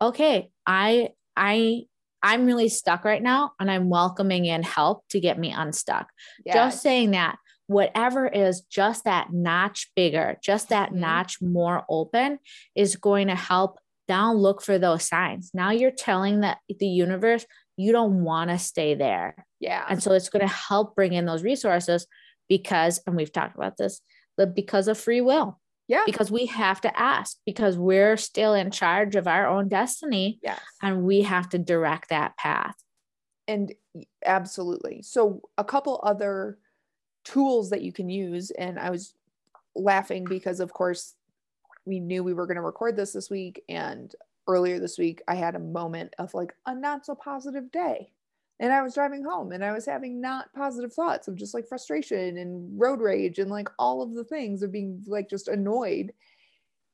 okay 0.00 0.48
i 0.64 1.08
i 1.36 1.82
I'm 2.22 2.46
really 2.46 2.68
stuck 2.68 3.04
right 3.04 3.22
now 3.22 3.52
and 3.60 3.70
I'm 3.70 3.88
welcoming 3.88 4.46
in 4.46 4.62
help 4.62 5.04
to 5.10 5.20
get 5.20 5.38
me 5.38 5.52
unstuck. 5.52 6.08
Yes. 6.44 6.54
Just 6.54 6.82
saying 6.82 7.12
that 7.12 7.36
whatever 7.66 8.26
is 8.26 8.62
just 8.62 9.04
that 9.04 9.32
notch 9.32 9.90
bigger, 9.94 10.38
just 10.42 10.70
that 10.70 10.90
mm-hmm. 10.90 11.00
notch 11.00 11.40
more 11.40 11.84
open 11.88 12.38
is 12.74 12.96
going 12.96 13.28
to 13.28 13.36
help 13.36 13.78
now 14.08 14.32
look 14.32 14.62
for 14.62 14.78
those 14.78 15.06
signs. 15.06 15.50
Now 15.52 15.70
you're 15.70 15.90
telling 15.90 16.40
that 16.40 16.58
the 16.78 16.86
universe 16.86 17.44
you 17.76 17.92
don't 17.92 18.24
want 18.24 18.50
to 18.50 18.58
stay 18.58 18.94
there. 18.94 19.46
Yeah. 19.60 19.84
And 19.88 20.02
so 20.02 20.12
it's 20.12 20.30
going 20.30 20.46
to 20.46 20.52
help 20.52 20.96
bring 20.96 21.12
in 21.12 21.26
those 21.26 21.44
resources 21.44 22.06
because 22.48 23.00
and 23.06 23.14
we've 23.16 23.32
talked 23.32 23.54
about 23.54 23.76
this, 23.76 24.00
but 24.36 24.54
because 24.54 24.88
of 24.88 24.98
free 24.98 25.20
will. 25.20 25.60
Yeah. 25.88 26.02
Because 26.04 26.30
we 26.30 26.46
have 26.46 26.82
to 26.82 27.00
ask 27.00 27.38
because 27.46 27.78
we're 27.78 28.18
still 28.18 28.54
in 28.54 28.70
charge 28.70 29.16
of 29.16 29.26
our 29.26 29.46
own 29.46 29.68
destiny. 29.68 30.38
Yes. 30.42 30.60
And 30.82 31.02
we 31.02 31.22
have 31.22 31.48
to 31.50 31.58
direct 31.58 32.10
that 32.10 32.36
path. 32.36 32.74
And 33.46 33.74
absolutely. 34.24 35.00
So, 35.02 35.40
a 35.56 35.64
couple 35.64 35.98
other 36.02 36.58
tools 37.24 37.70
that 37.70 37.82
you 37.82 37.92
can 37.92 38.10
use. 38.10 38.50
And 38.50 38.78
I 38.78 38.90
was 38.90 39.14
laughing 39.74 40.24
because, 40.24 40.60
of 40.60 40.72
course, 40.72 41.14
we 41.86 42.00
knew 42.00 42.22
we 42.22 42.34
were 42.34 42.46
going 42.46 42.56
to 42.56 42.62
record 42.62 42.94
this 42.94 43.12
this 43.12 43.30
week. 43.30 43.64
And 43.70 44.14
earlier 44.46 44.78
this 44.78 44.98
week, 44.98 45.22
I 45.26 45.36
had 45.36 45.54
a 45.54 45.60
moment 45.60 46.14
of 46.18 46.34
like 46.34 46.54
a 46.66 46.74
not 46.74 47.06
so 47.06 47.14
positive 47.14 47.72
day 47.72 48.12
and 48.60 48.72
I 48.72 48.82
was 48.82 48.94
driving 48.94 49.24
home 49.24 49.52
and 49.52 49.64
I 49.64 49.72
was 49.72 49.86
having 49.86 50.20
not 50.20 50.52
positive 50.52 50.92
thoughts 50.92 51.28
of 51.28 51.36
just 51.36 51.54
like 51.54 51.68
frustration 51.68 52.38
and 52.38 52.78
road 52.78 53.00
rage 53.00 53.38
and 53.38 53.50
like 53.50 53.68
all 53.78 54.02
of 54.02 54.14
the 54.14 54.24
things 54.24 54.62
of 54.62 54.72
being 54.72 55.02
like 55.06 55.30
just 55.30 55.48
annoyed. 55.48 56.12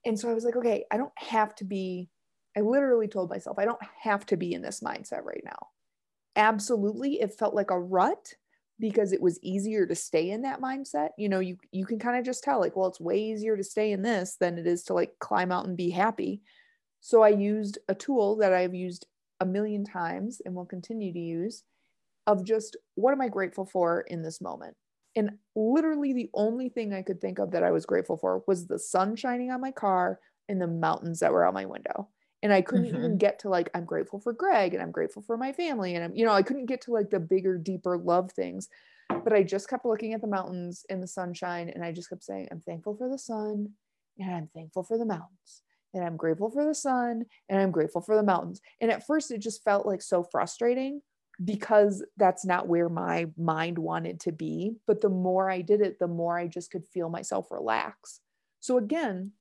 And 0.05 0.19
so 0.19 0.31
I 0.31 0.35
was 0.35 0.45
like, 0.45 0.57
okay, 0.57 0.85
I 0.91 0.99
don't 0.99 1.13
have 1.17 1.55
to 1.57 1.65
be, 1.65 2.11
I 2.57 2.61
literally 2.61 3.09
told 3.09 3.31
myself, 3.31 3.59
I 3.59 3.65
don't 3.65 3.83
have 4.03 4.27
to 4.27 4.37
be 4.37 4.53
in 4.53 4.61
this 4.61 4.81
mindset 4.81 5.25
right 5.25 5.43
now. 5.45 5.69
Absolutely. 6.37 7.21
It 7.21 7.33
felt 7.33 7.55
like 7.55 7.71
a 7.71 7.81
rut 7.81 8.35
because 8.79 9.13
it 9.13 9.23
was 9.23 9.39
easier 9.43 9.87
to 9.87 9.95
stay 9.95 10.31
in 10.31 10.43
that 10.43 10.61
mindset. 10.61 11.11
You 11.17 11.29
know, 11.29 11.39
you 11.39 11.57
you 11.71 11.87
can 11.87 11.99
kind 11.99 12.19
of 12.19 12.25
just 12.25 12.43
tell 12.43 12.61
like, 12.61 12.77
well, 12.77 12.89
it's 12.89 13.01
way 13.01 13.19
easier 13.19 13.57
to 13.57 13.65
stay 13.65 13.93
in 13.93 14.03
this 14.03 14.37
than 14.39 14.59
it 14.59 14.67
is 14.67 14.83
to 14.85 14.95
like 14.95 15.13
climb 15.21 15.53
out 15.53 15.67
and 15.67 15.77
be 15.77 15.91
happy. 15.91 16.43
So 17.01 17.23
I 17.23 17.29
used 17.29 17.79
a 17.89 17.95
tool 17.95 18.37
that 18.37 18.53
I've 18.53 18.75
used 18.75 19.07
a 19.45 19.47
million 19.47 19.85
times 19.85 20.41
and 20.45 20.55
will 20.55 20.65
continue 20.65 21.13
to 21.13 21.19
use 21.19 21.63
of 22.27 22.45
just 22.45 22.77
what 22.95 23.13
am 23.13 23.21
I 23.21 23.29
grateful 23.29 23.67
for 23.67 24.01
in 24.09 24.23
this 24.23 24.41
moment? 24.41 24.75
And 25.17 25.33
literally 25.55 26.13
the 26.15 26.31
only 26.35 26.71
thing 26.71 26.93
I 26.93 27.03
could 27.03 27.21
think 27.21 27.39
of 27.39 27.53
that 27.53 27.63
I 27.63 27.71
was 27.71 27.87
grateful 27.87 28.17
for 28.17 28.43
was 28.47 28.67
the 28.67 28.79
sun 28.79 29.15
shining 29.15 29.51
on 29.51 29.61
my 29.61 29.71
car 29.71 30.19
and 30.49 30.61
the 30.61 30.67
mountains 30.67 31.21
that 31.21 31.31
were 31.31 31.47
out 31.47 31.55
my 31.55 31.67
window. 31.67 32.09
And 32.43 32.53
I 32.53 32.63
couldn't 32.63 32.87
mm-hmm. 32.87 32.97
even 32.97 33.19
get 33.19 33.39
to 33.41 33.49
like, 33.49 33.71
I'm 33.75 33.85
grateful 33.85 34.19
for 34.19 34.33
Greg 34.33 34.75
and 34.75 34.83
I'm 34.83 34.91
grateful 34.91 35.23
for 35.23 35.37
my 35.37 35.53
family. 35.53 35.95
And 35.95 36.05
I'm, 36.05 36.17
you 36.17 36.25
know, 36.25 36.33
I 36.33 36.43
couldn't 36.43 36.67
get 36.67 36.81
to 36.83 36.93
like 36.93 37.11
the 37.11 37.21
bigger, 37.21 37.59
deeper 37.59 37.97
love 37.97 38.33
things. 38.33 38.69
But 39.09 39.35
I 39.35 39.43
just 39.43 39.69
kept 39.69 39.85
looking 39.85 40.15
at 40.15 40.23
the 40.23 40.27
mountains 40.27 40.85
and 40.89 41.03
the 41.03 41.07
sunshine. 41.07 41.71
And 41.75 41.85
I 41.85 41.93
just 41.93 42.09
kept 42.09 42.25
saying, 42.25 42.49
I'm 42.51 42.61
thankful 42.61 42.97
for 42.97 43.09
the 43.09 43.19
sun 43.19 43.69
and 44.19 44.35
I'm 44.35 44.49
thankful 44.55 44.85
for 44.85 44.99
the 44.99 45.07
mountains 45.07 45.63
and 45.95 46.05
I'm 46.05 46.17
grateful 46.17 46.51
for 46.51 46.65
the 46.65 46.75
sun 46.75 47.25
and 47.49 47.61
I'm 47.61 47.71
grateful 47.71 48.01
for 48.01 48.17
the 48.17 48.23
mountains. 48.23 48.61
And 48.81 48.91
at 48.91 49.07
first, 49.07 49.31
it 49.31 49.39
just 49.39 49.65
felt 49.65 49.87
like 49.87 50.03
so 50.03 50.25
frustrating 50.25 51.01
because 51.43 52.05
that's 52.17 52.45
not 52.45 52.69
where 52.69 52.89
my 52.89 53.27
mind 53.37 53.79
wanted 53.79 54.21
to 54.21 54.33
be. 54.33 54.75
But 54.87 55.01
the 55.01 55.09
more 55.09 55.51
I 55.51 55.63
did 55.63 55.81
it, 55.81 55.99
the 55.99 56.09
more 56.09 56.39
I 56.39 56.47
just 56.47 56.71
could 56.71 56.87
feel 56.87 57.09
myself 57.09 57.51
relax. 57.51 58.21
So, 58.61 58.79
again, 58.79 59.33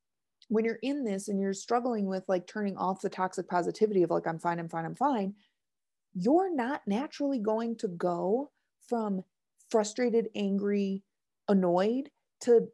when 0.49 0.65
you're 0.65 0.79
in 0.81 1.03
this 1.03 1.27
and 1.27 1.39
you're 1.39 1.53
struggling 1.53 2.05
with 2.05 2.23
like 2.27 2.47
turning 2.47 2.77
off 2.77 3.01
the 3.01 3.09
toxic 3.09 3.47
positivity 3.47 4.03
of 4.03 4.11
like, 4.11 4.27
I'm 4.27 4.39
fine, 4.39 4.59
I'm 4.59 4.69
fine, 4.69 4.85
I'm 4.85 4.95
fine, 4.95 5.33
you're 6.13 6.53
not 6.53 6.81
naturally 6.85 7.39
going 7.39 7.77
to 7.77 7.87
go 7.87 8.51
from 8.87 9.23
frustrated, 9.69 10.29
angry, 10.35 11.03
annoyed 11.47 12.09
to 12.41 12.67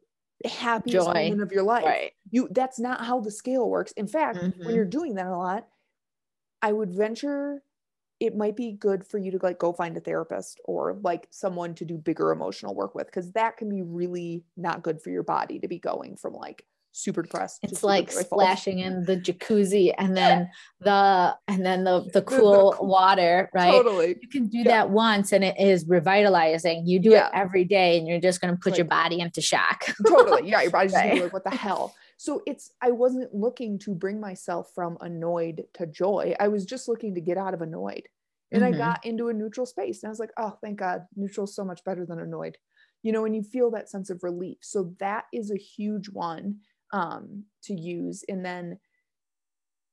happiest 0.48 1.06
Joy. 1.06 1.12
moment 1.12 1.42
of 1.42 1.52
your 1.52 1.62
life. 1.62 1.84
Right. 1.84 2.12
You 2.30 2.48
that's 2.50 2.78
not 2.78 3.04
how 3.04 3.20
the 3.20 3.30
scale 3.30 3.68
works. 3.68 3.92
In 3.92 4.06
fact, 4.06 4.38
mm-hmm. 4.38 4.64
when 4.64 4.74
you're 4.74 4.84
doing 4.84 5.14
that 5.16 5.26
a 5.26 5.36
lot, 5.36 5.66
I 6.62 6.72
would 6.72 6.92
venture 6.92 7.62
it 8.20 8.36
might 8.36 8.54
be 8.54 8.72
good 8.72 9.04
for 9.06 9.16
you 9.16 9.30
to 9.30 9.38
like 9.42 9.58
go 9.58 9.72
find 9.72 9.96
a 9.96 10.00
therapist 10.00 10.60
or 10.66 10.98
like 11.02 11.26
someone 11.30 11.74
to 11.74 11.86
do 11.86 11.96
bigger 11.96 12.30
emotional 12.30 12.74
work 12.74 12.94
with 12.94 13.06
because 13.06 13.32
that 13.32 13.56
can 13.56 13.70
be 13.70 13.80
really 13.80 14.44
not 14.58 14.82
good 14.82 15.00
for 15.00 15.08
your 15.08 15.22
body 15.22 15.58
to 15.58 15.66
be 15.66 15.78
going 15.78 16.16
from 16.16 16.34
like 16.34 16.66
super 16.92 17.22
depressed. 17.22 17.60
It's 17.62 17.82
like 17.82 18.10
splashing 18.10 18.80
in 18.80 19.04
the 19.04 19.16
jacuzzi 19.16 19.92
and 19.96 20.16
then 20.16 20.50
the 20.80 21.36
and 21.48 21.64
then 21.64 21.84
the 21.84 22.08
the 22.12 22.22
cool 22.22 22.74
the, 22.78 22.84
water, 22.84 23.50
right? 23.54 23.70
Totally. 23.70 24.16
You 24.20 24.28
can 24.28 24.48
do 24.48 24.58
yeah. 24.58 24.64
that 24.64 24.90
once 24.90 25.32
and 25.32 25.44
it 25.44 25.58
is 25.58 25.86
revitalizing. 25.86 26.86
You 26.86 26.98
do 26.98 27.10
yeah. 27.10 27.26
it 27.26 27.32
every 27.34 27.64
day 27.64 27.98
and 27.98 28.06
you're 28.06 28.20
just 28.20 28.40
going 28.40 28.54
to 28.54 28.60
put 28.60 28.72
like, 28.72 28.78
your 28.78 28.86
body 28.86 29.20
into 29.20 29.40
shock. 29.40 29.84
totally. 30.06 30.48
Yeah, 30.48 30.62
your 30.62 30.70
body's 30.70 30.92
right. 30.92 31.22
like 31.22 31.32
what 31.32 31.44
the 31.44 31.50
hell. 31.50 31.94
So 32.16 32.42
it's 32.46 32.72
I 32.82 32.90
wasn't 32.90 33.34
looking 33.34 33.78
to 33.80 33.94
bring 33.94 34.20
myself 34.20 34.70
from 34.74 34.98
annoyed 35.00 35.64
to 35.74 35.86
joy. 35.86 36.34
I 36.38 36.48
was 36.48 36.64
just 36.64 36.88
looking 36.88 37.14
to 37.14 37.20
get 37.20 37.38
out 37.38 37.54
of 37.54 37.62
annoyed. 37.62 38.08
And 38.52 38.62
mm-hmm. 38.62 38.74
I 38.74 38.78
got 38.78 39.06
into 39.06 39.28
a 39.28 39.32
neutral 39.32 39.64
space 39.64 40.02
and 40.02 40.08
I 40.08 40.10
was 40.10 40.18
like, 40.18 40.32
"Oh, 40.36 40.58
thank 40.60 40.78
God. 40.78 41.06
Neutral 41.16 41.44
is 41.44 41.54
so 41.54 41.64
much 41.64 41.84
better 41.84 42.04
than 42.04 42.18
annoyed." 42.18 42.58
You 43.02 43.12
know, 43.12 43.24
and 43.24 43.34
you 43.34 43.42
feel 43.42 43.70
that 43.70 43.88
sense 43.88 44.10
of 44.10 44.22
relief. 44.22 44.58
So 44.60 44.94
that 44.98 45.24
is 45.32 45.50
a 45.50 45.56
huge 45.56 46.10
one 46.10 46.58
um, 46.92 47.44
to 47.64 47.74
use. 47.74 48.24
And 48.28 48.44
then, 48.44 48.78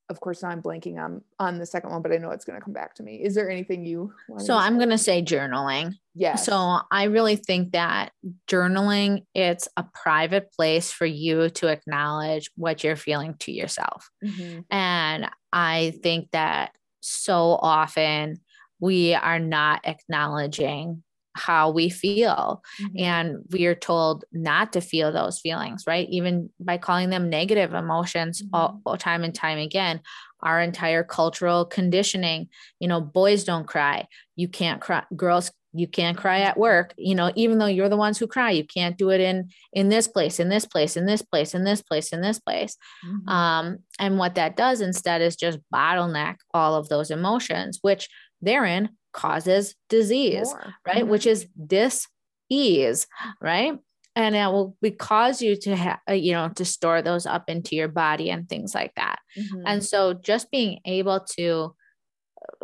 of 0.09 0.19
course, 0.21 0.41
now 0.41 0.49
I'm 0.49 0.61
blanking 0.61 0.97
on 1.03 1.21
on 1.37 1.59
the 1.59 1.65
second 1.65 1.91
one, 1.91 2.01
but 2.01 2.13
I 2.13 2.17
know 2.17 2.31
it's 2.31 2.45
going 2.45 2.57
to 2.57 2.63
come 2.63 2.73
back 2.73 2.95
to 2.95 3.03
me. 3.03 3.21
Is 3.23 3.35
there 3.35 3.49
anything 3.49 3.85
you? 3.85 4.13
So 4.37 4.55
I'm 4.55 4.77
going 4.77 4.89
to 4.89 4.97
say 4.97 5.21
journaling. 5.21 5.95
Yeah. 6.15 6.35
So 6.35 6.79
I 6.89 7.03
really 7.03 7.35
think 7.35 7.73
that 7.73 8.13
journaling 8.49 9.25
it's 9.35 9.67
a 9.75 9.85
private 9.93 10.51
place 10.53 10.91
for 10.91 11.05
you 11.05 11.49
to 11.51 11.67
acknowledge 11.67 12.49
what 12.55 12.83
you're 12.83 12.95
feeling 12.95 13.35
to 13.39 13.51
yourself, 13.51 14.09
mm-hmm. 14.23 14.61
and 14.71 15.29
I 15.51 15.93
think 16.01 16.31
that 16.31 16.71
so 17.01 17.57
often 17.61 18.39
we 18.79 19.13
are 19.13 19.39
not 19.39 19.81
acknowledging 19.85 21.03
how 21.37 21.69
we 21.69 21.89
feel. 21.89 22.63
Mm-hmm. 22.81 22.99
And 22.99 23.37
we 23.51 23.65
are 23.65 23.75
told 23.75 24.25
not 24.31 24.73
to 24.73 24.81
feel 24.81 25.11
those 25.11 25.39
feelings, 25.39 25.83
right? 25.87 26.07
Even 26.09 26.49
by 26.59 26.77
calling 26.77 27.09
them 27.09 27.29
negative 27.29 27.73
emotions 27.73 28.41
mm-hmm. 28.41 28.55
all, 28.55 28.81
all, 28.85 28.97
time 28.97 29.23
and 29.23 29.33
time 29.33 29.59
again. 29.59 30.01
Our 30.41 30.61
entire 30.61 31.03
cultural 31.03 31.65
conditioning, 31.65 32.49
you 32.79 32.87
know, 32.87 33.01
boys 33.01 33.43
don't 33.43 33.67
cry. 33.67 34.07
You 34.35 34.47
can't 34.47 34.81
cry. 34.81 35.03
Girls 35.15 35.51
you 35.73 35.87
can't 35.87 36.17
cry 36.17 36.39
at 36.39 36.57
work 36.57 36.93
you 36.97 37.13
know 37.13 37.31
even 37.35 37.57
though 37.57 37.65
you're 37.65 37.89
the 37.89 37.97
ones 37.97 38.17
who 38.17 38.27
cry 38.27 38.51
you 38.51 38.65
can't 38.65 38.97
do 38.97 39.09
it 39.09 39.21
in 39.21 39.49
in 39.73 39.89
this 39.89 40.07
place 40.07 40.39
in 40.39 40.49
this 40.49 40.65
place 40.65 40.97
in 40.97 41.05
this 41.05 41.21
place 41.21 41.53
in 41.53 41.63
this 41.63 41.81
place 41.81 42.13
in 42.13 42.21
this 42.21 42.39
place 42.39 42.77
mm-hmm. 43.05 43.29
um 43.29 43.77
and 43.99 44.17
what 44.17 44.35
that 44.35 44.55
does 44.55 44.81
instead 44.81 45.21
is 45.21 45.35
just 45.35 45.59
bottleneck 45.73 46.35
all 46.53 46.75
of 46.75 46.89
those 46.89 47.11
emotions 47.11 47.79
which 47.81 48.09
therein 48.41 48.89
causes 49.17 49.75
disease 49.89 50.47
More. 50.47 50.73
right? 50.85 50.97
Mm-hmm. 50.97 51.09
which 51.09 51.25
is 51.25 51.47
dis 51.73 52.07
ease 52.49 53.07
right? 53.41 53.73
And 54.15 54.35
it 54.35 54.47
will 54.47 54.75
cause 54.97 55.41
you 55.43 55.55
to 55.57 55.75
have 55.75 55.99
uh, 56.09 56.13
you 56.13 56.31
know 56.33 56.49
to 56.55 56.63
store 56.65 57.01
those 57.01 57.25
up 57.25 57.49
into 57.49 57.75
your 57.75 57.89
body 57.89 58.29
and 58.29 58.47
things 58.47 58.73
like 58.73 58.93
that. 58.95 59.19
Mm-hmm. 59.37 59.63
and 59.65 59.83
so 59.83 60.13
just 60.13 60.49
being 60.49 60.79
able 60.85 61.19
to 61.37 61.75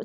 uh, 0.00 0.04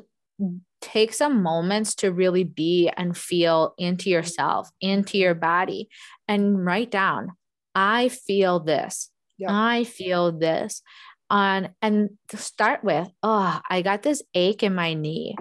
take 0.80 1.12
some 1.12 1.42
moments 1.42 1.94
to 1.96 2.12
really 2.12 2.44
be 2.44 2.90
and 2.96 3.16
feel 3.16 3.74
into 3.78 4.08
yourself 4.10 4.70
into 4.80 5.18
your 5.18 5.34
body 5.34 5.88
and 6.28 6.64
write 6.64 6.90
down 6.90 7.32
i 7.74 8.08
feel 8.08 8.60
this. 8.60 9.10
I 9.48 9.84
feel 9.84 10.32
this. 10.32 10.82
On 11.30 11.68
and 11.80 12.10
to 12.28 12.36
start 12.36 12.82
with 12.84 13.08
oh 13.22 13.60
i 13.70 13.82
got 13.82 14.02
this 14.02 14.22
ache 14.34 14.62
in 14.62 14.74
my 14.74 14.94
knee 14.94 15.36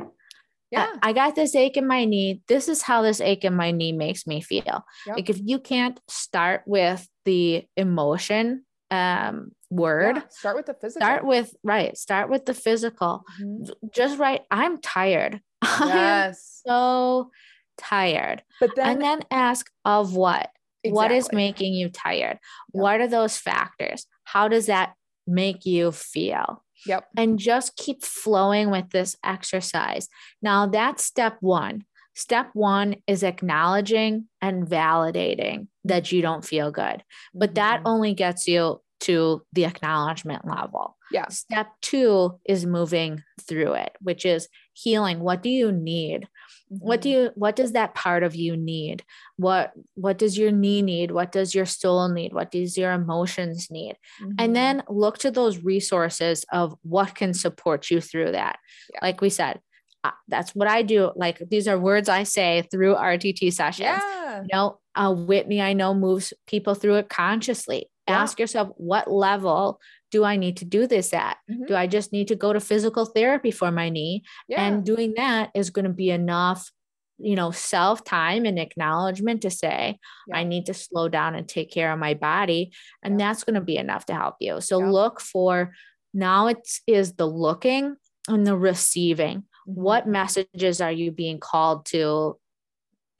yeah. 0.71 0.87
I, 1.01 1.13
got 1.13 1.35
this 1.35 1.55
ache 1.55 1.77
in 1.77 1.87
my 1.87 2.05
knee. 2.05 2.41
This 2.47 2.67
is 2.67 2.81
how 2.81 3.01
this 3.01 3.21
ache 3.21 3.43
in 3.43 3.55
my 3.55 3.71
knee 3.71 3.91
makes 3.91 4.27
me 4.27 4.41
feel. 4.41 4.85
Yep. 5.07 5.15
Like 5.15 5.29
if 5.29 5.39
you 5.43 5.59
can't 5.59 5.99
start 6.07 6.63
with 6.65 7.07
the 7.25 7.65
emotion 7.75 8.65
um 8.91 9.51
word, 9.69 10.17
yeah. 10.17 10.23
start 10.29 10.55
with 10.55 10.65
the 10.65 10.73
physical. 10.73 11.05
Start 11.05 11.25
with 11.25 11.55
right. 11.63 11.97
Start 11.97 12.29
with 12.29 12.45
the 12.45 12.53
physical. 12.53 13.23
Mm-hmm. 13.41 13.87
Just 13.93 14.19
right. 14.19 14.41
I'm 14.51 14.79
tired. 14.81 15.41
Yes. 15.79 16.61
so 16.65 17.31
tired. 17.77 18.43
But 18.59 18.75
then 18.75 18.87
and 18.87 19.01
then 19.01 19.21
ask 19.31 19.69
of 19.85 20.15
what? 20.15 20.49
Exactly. 20.83 20.95
What 20.95 21.11
is 21.11 21.31
making 21.31 21.73
you 21.73 21.89
tired? 21.89 22.39
Yep. 22.73 22.81
What 22.83 23.01
are 23.01 23.07
those 23.07 23.37
factors? 23.37 24.05
How 24.23 24.47
does 24.47 24.67
that 24.67 24.93
make 25.27 25.65
you 25.65 25.91
feel? 25.91 26.63
Yep. 26.85 27.05
And 27.17 27.39
just 27.39 27.75
keep 27.75 28.03
flowing 28.03 28.71
with 28.71 28.89
this 28.89 29.15
exercise. 29.23 30.07
Now, 30.41 30.67
that's 30.67 31.03
step 31.03 31.37
one. 31.41 31.83
Step 32.15 32.49
one 32.53 32.97
is 33.07 33.23
acknowledging 33.23 34.27
and 34.41 34.67
validating 34.67 35.67
that 35.85 36.11
you 36.11 36.21
don't 36.21 36.43
feel 36.43 36.71
good, 36.71 37.03
but 37.33 37.55
that 37.55 37.77
mm-hmm. 37.77 37.87
only 37.87 38.13
gets 38.13 38.47
you 38.47 38.81
to 39.01 39.41
the 39.53 39.65
acknowledgement 39.65 40.45
level. 40.45 40.97
Yeah. 41.11 41.27
Step 41.29 41.67
two 41.81 42.37
is 42.45 42.65
moving 42.65 43.23
through 43.41 43.73
it, 43.73 43.93
which 44.01 44.25
is 44.25 44.47
healing. 44.81 45.19
What 45.19 45.43
do 45.43 45.49
you 45.49 45.71
need? 45.71 46.27
what 46.69 47.01
do 47.01 47.09
mm-hmm. 47.09 47.23
you 47.23 47.31
what 47.33 47.55
does 47.55 47.71
that 47.71 47.95
part 47.95 48.21
of 48.21 48.35
you 48.35 48.55
need 48.55 49.03
what 49.37 49.71
what 49.95 50.19
does 50.19 50.37
your 50.37 50.51
knee 50.51 50.81
need 50.83 51.09
what 51.09 51.31
does 51.31 51.55
your 51.55 51.65
soul 51.65 52.07
need 52.07 52.31
what 52.31 52.51
does 52.51 52.77
your 52.77 52.91
emotions 52.91 53.69
need 53.71 53.95
mm-hmm. 54.21 54.33
and 54.37 54.55
then 54.55 54.83
look 54.87 55.17
to 55.17 55.31
those 55.31 55.63
resources 55.63 56.45
of 56.51 56.75
what 56.83 57.15
can 57.15 57.33
support 57.33 57.89
you 57.89 57.99
through 57.99 58.31
that 58.31 58.59
yeah. 58.93 58.99
like 59.01 59.19
we 59.19 59.29
said 59.29 59.59
uh, 60.01 60.11
that's 60.29 60.55
what 60.55 60.69
I 60.69 60.81
do. 60.81 61.11
Like 61.17 61.41
these 61.49 61.67
are 61.67 61.77
words 61.77 62.07
I 62.07 62.23
say 62.23 62.65
through 62.71 62.95
RTT 62.95 63.51
sessions. 63.51 63.99
Yeah. 64.01 64.41
You 64.43 64.47
know, 64.53 64.79
uh, 64.95 65.13
Whitney, 65.13 65.61
I 65.61 65.73
know 65.73 65.93
moves 65.93 66.33
people 66.47 66.73
through 66.73 66.95
it 66.95 67.09
consciously. 67.09 67.89
Yeah. 68.07 68.21
Ask 68.21 68.39
yourself, 68.39 68.69
what 68.77 69.11
level 69.11 69.81
do 70.11 70.23
I 70.23 70.37
need 70.37 70.57
to 70.57 70.65
do 70.65 70.87
this 70.87 71.13
at? 71.13 71.37
Mm-hmm. 71.49 71.65
Do 71.65 71.75
I 71.75 71.87
just 71.87 72.11
need 72.11 72.27
to 72.29 72.35
go 72.35 72.53
to 72.53 72.59
physical 72.59 73.05
therapy 73.05 73.51
for 73.51 73.71
my 73.71 73.89
knee? 73.89 74.23
Yeah. 74.47 74.65
And 74.65 74.85
doing 74.85 75.13
that 75.17 75.51
is 75.53 75.69
going 75.69 75.85
to 75.85 75.91
be 75.91 76.09
enough, 76.09 76.71
you 77.17 77.35
know, 77.35 77.51
self 77.51 78.03
time 78.03 78.45
and 78.45 78.57
acknowledgement 78.57 79.41
to 79.43 79.49
say, 79.49 79.99
yeah. 80.27 80.37
I 80.37 80.43
need 80.43 80.65
to 80.67 80.73
slow 80.73 81.09
down 81.09 81.35
and 81.35 81.47
take 81.47 81.71
care 81.71 81.91
of 81.91 81.99
my 81.99 82.13
body. 82.13 82.71
And 83.03 83.19
yeah. 83.19 83.27
that's 83.27 83.43
going 83.43 83.55
to 83.55 83.61
be 83.61 83.77
enough 83.77 84.05
to 84.07 84.13
help 84.13 84.35
you. 84.39 84.61
So 84.61 84.79
look 84.79 85.21
for 85.21 85.73
now 86.13 86.47
it 86.47 86.57
is 86.59 86.81
is 86.87 87.13
the 87.13 87.27
looking 87.27 87.95
and 88.27 88.45
the 88.45 88.57
receiving. 88.57 89.39
Mm-hmm. 89.39 89.81
What 89.81 90.07
messages 90.07 90.81
are 90.81 90.91
you 90.91 91.11
being 91.11 91.39
called 91.39 91.85
to 91.87 92.37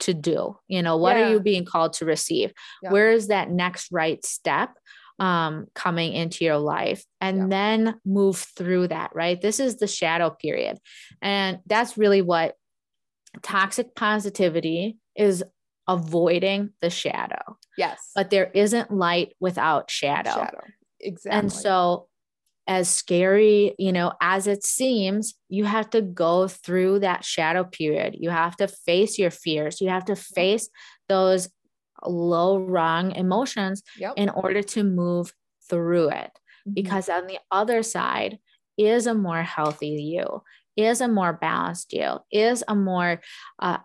to 0.00 0.14
do 0.14 0.56
you 0.66 0.82
know 0.82 0.96
what 0.96 1.14
yeah. 1.14 1.26
are 1.26 1.30
you 1.30 1.40
being 1.40 1.62
called 1.62 1.92
to 1.92 2.06
receive 2.06 2.54
yeah. 2.82 2.90
where 2.90 3.10
is 3.10 3.28
that 3.28 3.50
next 3.50 3.88
right 3.92 4.24
step 4.24 4.70
um, 5.20 5.66
coming 5.74 6.14
into 6.14 6.44
your 6.44 6.56
life 6.56 7.04
and 7.20 7.38
yeah. 7.38 7.46
then 7.48 8.00
move 8.06 8.38
through 8.38 8.88
that, 8.88 9.14
right? 9.14 9.40
This 9.40 9.60
is 9.60 9.76
the 9.76 9.86
shadow 9.86 10.30
period. 10.30 10.78
And 11.20 11.58
that's 11.66 11.98
really 11.98 12.22
what 12.22 12.56
toxic 13.42 13.94
positivity 13.94 14.96
is 15.14 15.44
avoiding 15.86 16.70
the 16.80 16.88
shadow. 16.88 17.58
Yes. 17.76 18.10
But 18.14 18.30
there 18.30 18.50
isn't 18.54 18.90
light 18.90 19.34
without 19.38 19.90
shadow. 19.90 20.30
Shadow. 20.30 20.64
Exactly. 21.00 21.38
And 21.38 21.52
so 21.52 22.08
as 22.66 22.88
scary, 22.88 23.74
you 23.78 23.92
know, 23.92 24.12
as 24.22 24.46
it 24.46 24.64
seems, 24.64 25.34
you 25.48 25.64
have 25.64 25.90
to 25.90 26.00
go 26.00 26.48
through 26.48 27.00
that 27.00 27.24
shadow 27.24 27.64
period. 27.64 28.16
You 28.18 28.30
have 28.30 28.56
to 28.56 28.68
face 28.68 29.18
your 29.18 29.30
fears. 29.30 29.80
You 29.80 29.90
have 29.90 30.06
to 30.06 30.16
face 30.16 30.70
those 31.08 31.48
low 32.04 32.58
rung 32.58 33.12
emotions 33.12 33.82
yep. 33.98 34.14
in 34.16 34.28
order 34.28 34.62
to 34.62 34.84
move 34.84 35.32
through 35.68 36.10
it. 36.10 36.30
Mm-hmm. 36.66 36.74
Because 36.74 37.08
on 37.08 37.26
the 37.26 37.38
other 37.50 37.82
side 37.82 38.38
is 38.76 39.06
a 39.06 39.14
more 39.14 39.42
healthy 39.42 39.88
you, 39.88 40.42
is 40.76 41.00
a 41.00 41.08
more 41.08 41.32
balanced 41.32 41.92
you, 41.92 42.18
is 42.30 42.64
a 42.66 42.74
more 42.74 43.20
uh, 43.58 43.78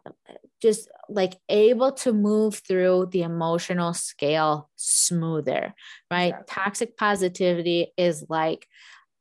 just 0.62 0.90
like 1.10 1.36
able 1.50 1.92
to 1.92 2.14
move 2.14 2.62
through 2.68 3.10
the 3.12 3.24
emotional 3.24 3.94
scale 3.94 4.70
smoother, 4.76 5.74
right? 6.10 6.28
Exactly. 6.28 6.54
Toxic 6.54 6.98
positivity 6.98 7.94
is 7.98 8.26
like 8.30 8.68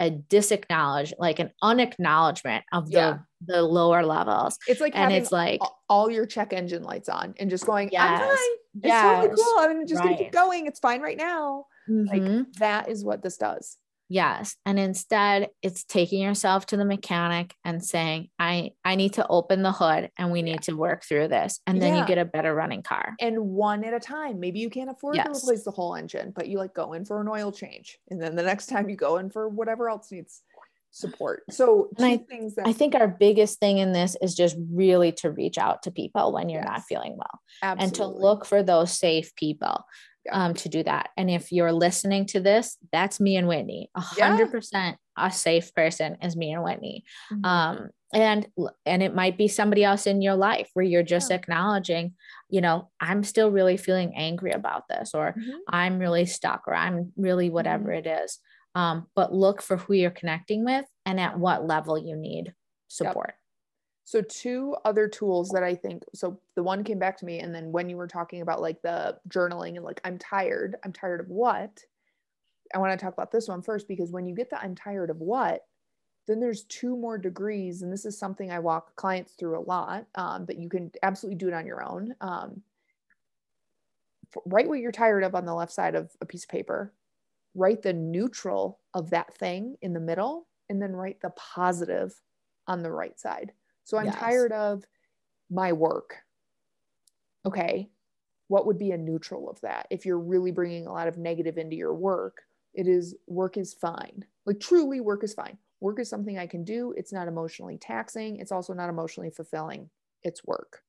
a 0.01 0.11
disacknowledge, 0.11 1.15
like 1.19 1.39
an 1.39 1.51
unacknowledgement 1.63 2.65
of 2.73 2.91
the 2.91 2.97
yeah. 2.97 3.19
the 3.47 3.63
lower 3.63 4.05
levels. 4.05 4.59
It's 4.67 4.81
like 4.81 4.97
and 4.97 5.13
it's 5.13 5.33
like 5.33 5.61
all 5.89 6.11
your 6.11 6.27
check 6.27 6.53
engine 6.53 6.83
lights 6.83 7.09
on 7.09 7.35
and 7.39 7.51
just 7.51 7.67
going, 7.67 7.91
yes. 7.93 8.21
I'm 8.21 8.29
fine. 8.29 8.57
It's 8.83 8.93
totally 8.93 9.37
cool. 9.37 9.59
I'm 9.59 9.87
just 9.87 10.01
right. 10.01 10.11
gonna 10.11 10.17
keep 10.17 10.33
going. 10.33 10.67
It's 10.67 10.81
fine 10.81 11.01
right 11.01 11.17
now. 11.17 11.67
Mm-hmm. 11.89 12.07
Like 12.09 12.53
that 12.59 12.89
is 12.89 13.05
what 13.05 13.23
this 13.23 13.37
does. 13.37 13.79
Yes. 14.09 14.57
And 14.67 14.79
instead 14.79 15.49
it's 15.63 15.85
taking 15.85 16.23
yourself 16.23 16.67
to 16.67 16.77
the 16.77 16.85
mechanic 16.85 17.55
and 17.65 17.85
saying, 17.85 18.29
I, 18.39 18.73
I 18.85 18.97
need 18.97 19.15
to 19.15 19.27
open 19.27 19.63
the 19.63 19.73
hood 19.73 20.11
and 20.19 20.31
we 20.31 20.43
need 20.43 20.53
yeah. 20.53 20.57
to 20.59 20.77
work 20.77 21.05
through 21.05 21.29
this. 21.29 21.61
And 21.67 21.81
then 21.81 21.95
yeah. 21.95 22.01
you 22.03 22.07
get 22.07 22.19
a 22.19 22.25
better 22.25 22.55
running 22.55 22.83
car. 22.83 23.15
And 23.19 23.39
one 23.41 23.83
at 23.85 23.95
a 23.95 24.01
time. 24.01 24.41
Maybe 24.41 24.59
you 24.61 24.69
can't 24.69 24.91
afford 24.91 25.17
yes. 25.17 25.27
to 25.27 25.33
replace 25.33 25.65
the 25.65 25.71
whole 25.71 25.95
engine, 25.95 26.33
but 26.35 26.49
you 26.49 26.59
like 26.59 26.75
go 26.75 26.93
in 26.93 27.05
for 27.05 27.21
an 27.21 27.29
oil 27.29 27.51
change. 27.51 27.99
And 28.11 28.21
then 28.21 28.37
the 28.37 28.43
next 28.43 28.67
time 28.67 28.89
you 28.89 28.97
go 28.97 29.17
in 29.17 29.31
for 29.31 29.49
whatever 29.49 29.89
else 29.89 30.13
needs 30.13 30.43
support. 30.95 31.43
So 31.51 31.89
I, 31.99 32.19
things 32.19 32.55
that 32.55 32.67
I 32.67 32.73
think 32.73 32.95
our 32.95 33.09
biggest 33.09 33.59
thing 33.59 33.79
in 33.79 33.93
this 33.93 34.17
is 34.23 34.35
just 34.35 34.57
really 34.73 35.13
to 35.13 35.31
reach 35.31 35.59
out 35.59 35.83
to 35.83 35.91
people 35.91 36.33
when 36.33 36.49
you're 36.49 36.63
yes. 36.63 36.71
not 36.71 36.83
feeling 36.85 37.17
well 37.17 37.41
Absolutely. 37.63 37.85
and 37.85 37.95
to 37.97 38.07
look 38.07 38.47
for 38.47 38.63
those 38.63 38.93
safe 38.93 39.35
people 39.35 39.85
yeah. 40.25 40.45
um, 40.45 40.55
to 40.55 40.69
do 40.69 40.83
that. 40.85 41.11
And 41.17 41.29
if 41.31 41.51
you're 41.51 41.73
listening 41.73 42.27
to 42.27 42.41
this, 42.41 42.79
that's 42.93 43.21
me 43.21 43.37
and 43.37 43.49
Whitney. 43.49 43.91
A 43.95 44.01
hundred 44.01 44.51
percent 44.51 44.97
a 45.17 45.31
safe 45.31 45.75
person 45.75 46.17
is 46.23 46.37
me 46.37 46.53
and 46.53 46.63
Whitney. 46.63 47.05
Mm-hmm. 47.33 47.45
Um, 47.45 47.91
and 48.13 48.47
and 48.87 49.03
it 49.03 49.15
might 49.15 49.37
be 49.37 49.49
somebody 49.49 49.83
else 49.83 50.07
in 50.07 50.23
your 50.23 50.37
life 50.37 50.71
where 50.75 50.85
you're 50.85 51.03
just 51.03 51.31
yeah. 51.31 51.37
acknowledging, 51.37 52.15
you 52.49 52.61
know, 52.61 52.91
I'm 53.01 53.25
still 53.25 53.51
really 53.51 53.77
feeling 53.77 54.15
angry 54.15 54.53
about 54.53 54.85
this, 54.89 55.15
or 55.15 55.35
mm-hmm. 55.37 55.59
I'm 55.69 55.99
really 55.99 56.27
stuck, 56.27 56.63
or 56.69 56.75
I'm 56.75 57.13
really 57.17 57.51
whatever 57.51 57.89
mm-hmm. 57.89 58.07
it 58.07 58.23
is. 58.25 58.39
Um, 58.75 59.07
but 59.15 59.33
look 59.33 59.63
for 59.63 59.77
who 59.77 59.95
you're 59.95 60.11
connecting 60.11 60.65
with 60.65 60.87
and 61.07 61.21
at 61.21 61.39
what 61.39 61.67
level 61.67 61.97
you 61.97 62.17
need 62.17 62.55
support. 62.89 63.29
Yep. 63.29 63.39
So 64.07 64.21
two 64.21 64.77
other 64.85 65.09
tools 65.09 65.49
that 65.51 65.63
I 65.63 65.75
think 65.75 66.03
so 66.15 66.39
the 66.57 66.63
one 66.63 66.85
came 66.85 66.99
back 66.99 67.17
to 67.19 67.25
me 67.25 67.41
and 67.41 67.55
then 67.55 67.73
when 67.73 67.89
you 67.89 67.97
were 67.97 68.07
talking 68.07 68.43
about 68.43 68.61
like 68.61 68.83
the 68.83 69.19
journaling 69.29 69.77
and 69.77 69.85
like 69.85 70.01
I'm 70.05 70.19
tired, 70.19 70.77
I'm 70.85 70.93
tired 70.93 71.21
of 71.21 71.29
what? 71.29 71.81
I 72.75 72.79
want 72.79 72.99
to 72.99 73.03
talk 73.03 73.15
about 73.15 73.31
this 73.31 73.49
one 73.49 73.63
first 73.63 73.89
because 73.89 74.11
when 74.11 74.27
you 74.27 74.35
get 74.35 74.51
the 74.51 74.61
I'm 74.61 74.75
tired 74.75 75.09
of 75.09 75.19
what, 75.19 75.63
then 76.27 76.41
there's 76.41 76.65
two 76.65 76.97
more 76.97 77.17
degrees 77.17 77.83
and 77.83 77.93
this 77.93 78.05
is 78.05 78.19
something 78.19 78.51
I 78.51 78.59
walk 78.59 78.95
clients 78.97 79.33
through 79.33 79.59
a 79.59 79.63
lot, 79.63 80.07
um, 80.17 80.45
but 80.45 80.59
you 80.59 80.69
can 80.69 80.91
absolutely 81.03 81.37
do 81.37 81.49
it 81.49 81.55
on 81.55 81.67
your 81.67 81.83
own. 81.83 82.15
Um, 82.21 82.63
write 84.47 84.69
what 84.69 84.81
you're 84.81 84.93
tired 84.93 85.23
of 85.23 85.35
on 85.35 85.47
the 85.47 85.55
left 85.55 85.73
side 85.73 85.95
of 85.95 86.11
a 86.21 86.27
piece 86.27 86.45
of 86.45 86.51
paper. 86.51 86.93
Write 87.55 87.83
the 87.83 87.93
neutral 87.93 88.81
of 88.95 89.11
that 89.11 89.35
thing 89.35 89.77
in 89.83 89.93
the 89.93 90.01
middle 90.01 90.49
and 90.69 90.81
then 90.81 90.93
write 90.93 91.21
the 91.21 91.31
positive 91.31 92.15
on 92.67 92.83
the 92.83 92.91
right 92.91 93.19
side 93.19 93.53
so 93.85 93.99
I'm 93.99 94.07
yes. 94.07 94.17
tired 94.17 94.53
of 94.53 94.85
my 95.51 95.73
work. 95.73 96.17
Okay. 97.47 97.91
What 98.49 98.67
would 98.67 98.79
be 98.79 98.91
a 98.91 98.99
neutral 98.99 99.49
of 99.49 99.61
that? 99.61 99.87
If 99.91 100.05
you're 100.05 100.19
really 100.19 100.51
bringing 100.51 100.87
a 100.87 100.93
lot 100.93 101.09
of 101.09 101.19
negative 101.19 101.59
into 101.59 101.77
your 101.77 101.95
work, 101.95 102.43
it 102.73 102.89
is 102.89 103.15
work 103.27 103.57
is 103.57 103.75
fine. 103.75 104.25
Like 104.47 104.61
truly, 104.61 105.01
work 105.01 105.23
is 105.23 105.35
fine. 105.35 105.59
Work 105.81 106.01
is 106.01 106.09
something 106.09 106.39
I 106.39 106.47
can 106.47 106.65
do. 106.65 106.95
It's 106.97 107.13
not 107.13 107.29
emotionally 107.29 107.79
taxing. 107.79 108.39
It's 108.39 108.53
also 108.53 108.73
not 108.73 108.89
emotionally 108.89 109.31
fulfilling. 109.31 109.91
It's 110.23 110.45
work. 110.45 110.83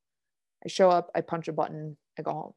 I 0.63 0.69
show 0.69 0.89
up, 0.89 1.11
I 1.13 1.21
punch 1.21 1.47
a 1.47 1.53
button, 1.53 1.97
I 2.17 2.21
go 2.21 2.31
home. 2.31 2.53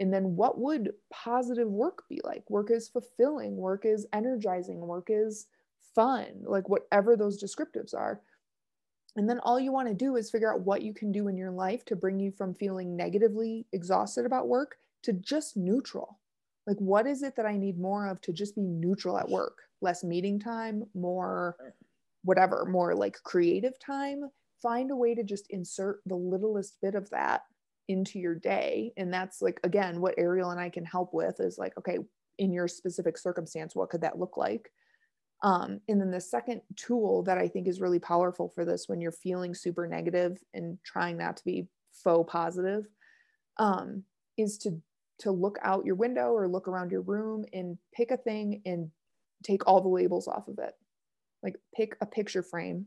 And 0.00 0.12
then 0.12 0.36
what 0.36 0.58
would 0.58 0.92
positive 1.12 1.68
work 1.68 2.04
be 2.08 2.20
like? 2.24 2.48
Work 2.50 2.70
is 2.70 2.88
fulfilling, 2.88 3.56
work 3.56 3.84
is 3.84 4.06
energizing, 4.12 4.80
work 4.80 5.06
is 5.08 5.46
fun, 5.94 6.26
like 6.42 6.68
whatever 6.68 7.16
those 7.16 7.42
descriptives 7.42 7.94
are. 7.94 8.20
And 9.16 9.28
then 9.28 9.38
all 9.40 9.60
you 9.60 9.70
want 9.70 9.86
to 9.88 9.94
do 9.94 10.16
is 10.16 10.30
figure 10.30 10.52
out 10.52 10.62
what 10.62 10.82
you 10.82 10.92
can 10.92 11.12
do 11.12 11.28
in 11.28 11.36
your 11.36 11.52
life 11.52 11.84
to 11.84 11.96
bring 11.96 12.18
you 12.18 12.32
from 12.32 12.54
feeling 12.54 12.96
negatively 12.96 13.66
exhausted 13.72 14.26
about 14.26 14.48
work 14.48 14.76
to 15.04 15.12
just 15.12 15.56
neutral. 15.56 16.18
Like, 16.66 16.78
what 16.78 17.06
is 17.06 17.22
it 17.22 17.36
that 17.36 17.46
I 17.46 17.56
need 17.56 17.78
more 17.78 18.08
of 18.08 18.20
to 18.22 18.32
just 18.32 18.56
be 18.56 18.62
neutral 18.62 19.18
at 19.18 19.28
work? 19.28 19.58
Less 19.80 20.02
meeting 20.02 20.40
time, 20.40 20.84
more 20.94 21.74
whatever, 22.24 22.64
more 22.64 22.94
like 22.94 23.22
creative 23.22 23.78
time. 23.78 24.30
Find 24.60 24.90
a 24.90 24.96
way 24.96 25.14
to 25.14 25.22
just 25.22 25.46
insert 25.50 26.00
the 26.06 26.16
littlest 26.16 26.80
bit 26.80 26.94
of 26.94 27.08
that 27.10 27.42
into 27.88 28.18
your 28.18 28.34
day. 28.34 28.92
And 28.96 29.12
that's 29.12 29.42
like, 29.42 29.60
again, 29.64 30.00
what 30.00 30.14
Ariel 30.18 30.50
and 30.50 30.60
I 30.60 30.70
can 30.70 30.84
help 30.84 31.12
with 31.12 31.40
is 31.40 31.58
like, 31.58 31.76
okay, 31.78 31.98
in 32.38 32.52
your 32.52 32.68
specific 32.68 33.18
circumstance, 33.18 33.76
what 33.76 33.90
could 33.90 34.00
that 34.00 34.18
look 34.18 34.36
like? 34.36 34.70
Um, 35.42 35.80
and 35.88 36.00
then 36.00 36.10
the 36.10 36.20
second 36.20 36.62
tool 36.76 37.22
that 37.24 37.38
I 37.38 37.48
think 37.48 37.68
is 37.68 37.80
really 37.80 37.98
powerful 37.98 38.48
for 38.48 38.64
this 38.64 38.88
when 38.88 39.00
you're 39.00 39.12
feeling 39.12 39.54
super 39.54 39.86
negative 39.86 40.38
and 40.54 40.78
trying 40.84 41.18
not 41.18 41.36
to 41.36 41.44
be 41.44 41.68
faux 41.92 42.30
positive 42.30 42.86
um, 43.58 44.04
is 44.36 44.58
to 44.58 44.80
to 45.20 45.30
look 45.30 45.58
out 45.62 45.84
your 45.84 45.94
window 45.94 46.32
or 46.32 46.48
look 46.48 46.66
around 46.66 46.90
your 46.90 47.02
room 47.02 47.44
and 47.52 47.78
pick 47.94 48.10
a 48.10 48.16
thing 48.16 48.60
and 48.66 48.90
take 49.44 49.64
all 49.66 49.80
the 49.80 49.88
labels 49.88 50.26
off 50.26 50.48
of 50.48 50.58
it. 50.58 50.72
Like 51.42 51.54
pick 51.74 51.96
a 52.00 52.06
picture 52.06 52.42
frame 52.42 52.86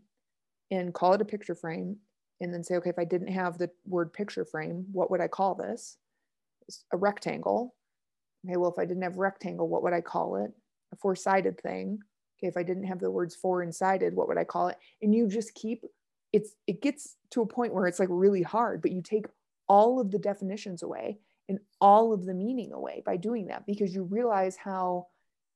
and 0.69 0.93
call 0.93 1.13
it 1.13 1.21
a 1.21 1.25
picture 1.25 1.55
frame 1.55 1.97
and 2.39 2.53
then 2.53 2.63
say, 2.63 2.75
okay, 2.75 2.89
if 2.89 2.99
I 2.99 3.05
didn't 3.05 3.31
have 3.31 3.57
the 3.57 3.69
word 3.85 4.13
picture 4.13 4.45
frame, 4.45 4.85
what 4.91 5.09
would 5.09 5.21
I 5.21 5.27
call 5.27 5.55
this? 5.55 5.97
A 6.93 6.97
rectangle. 6.97 7.75
Okay, 8.45 8.57
well, 8.57 8.71
if 8.71 8.79
I 8.79 8.85
didn't 8.85 9.03
have 9.03 9.17
rectangle, 9.17 9.67
what 9.67 9.83
would 9.83 9.93
I 9.93 10.01
call 10.01 10.35
it? 10.37 10.51
A 10.93 10.95
four 10.97 11.15
sided 11.15 11.59
thing. 11.59 11.99
Okay, 12.39 12.47
if 12.47 12.57
I 12.57 12.63
didn't 12.63 12.85
have 12.85 12.99
the 12.99 13.09
words 13.09 13.35
four 13.35 13.61
and 13.61 13.73
sided, 13.73 14.15
what 14.15 14.27
would 14.27 14.37
I 14.37 14.43
call 14.43 14.67
it? 14.67 14.77
And 15.01 15.13
you 15.13 15.27
just 15.27 15.53
keep 15.55 15.83
it's 16.33 16.55
it 16.67 16.81
gets 16.81 17.15
to 17.31 17.41
a 17.41 17.47
point 17.47 17.73
where 17.73 17.87
it's 17.87 17.99
like 17.99 18.09
really 18.11 18.43
hard, 18.43 18.81
but 18.81 18.91
you 18.91 19.01
take 19.01 19.25
all 19.67 19.99
of 19.99 20.11
the 20.11 20.19
definitions 20.19 20.83
away 20.83 21.19
and 21.49 21.59
all 21.81 22.13
of 22.13 22.25
the 22.25 22.33
meaning 22.33 22.73
away 22.73 23.01
by 23.05 23.17
doing 23.17 23.47
that 23.47 23.65
because 23.65 23.93
you 23.93 24.03
realize 24.03 24.55
how 24.55 25.07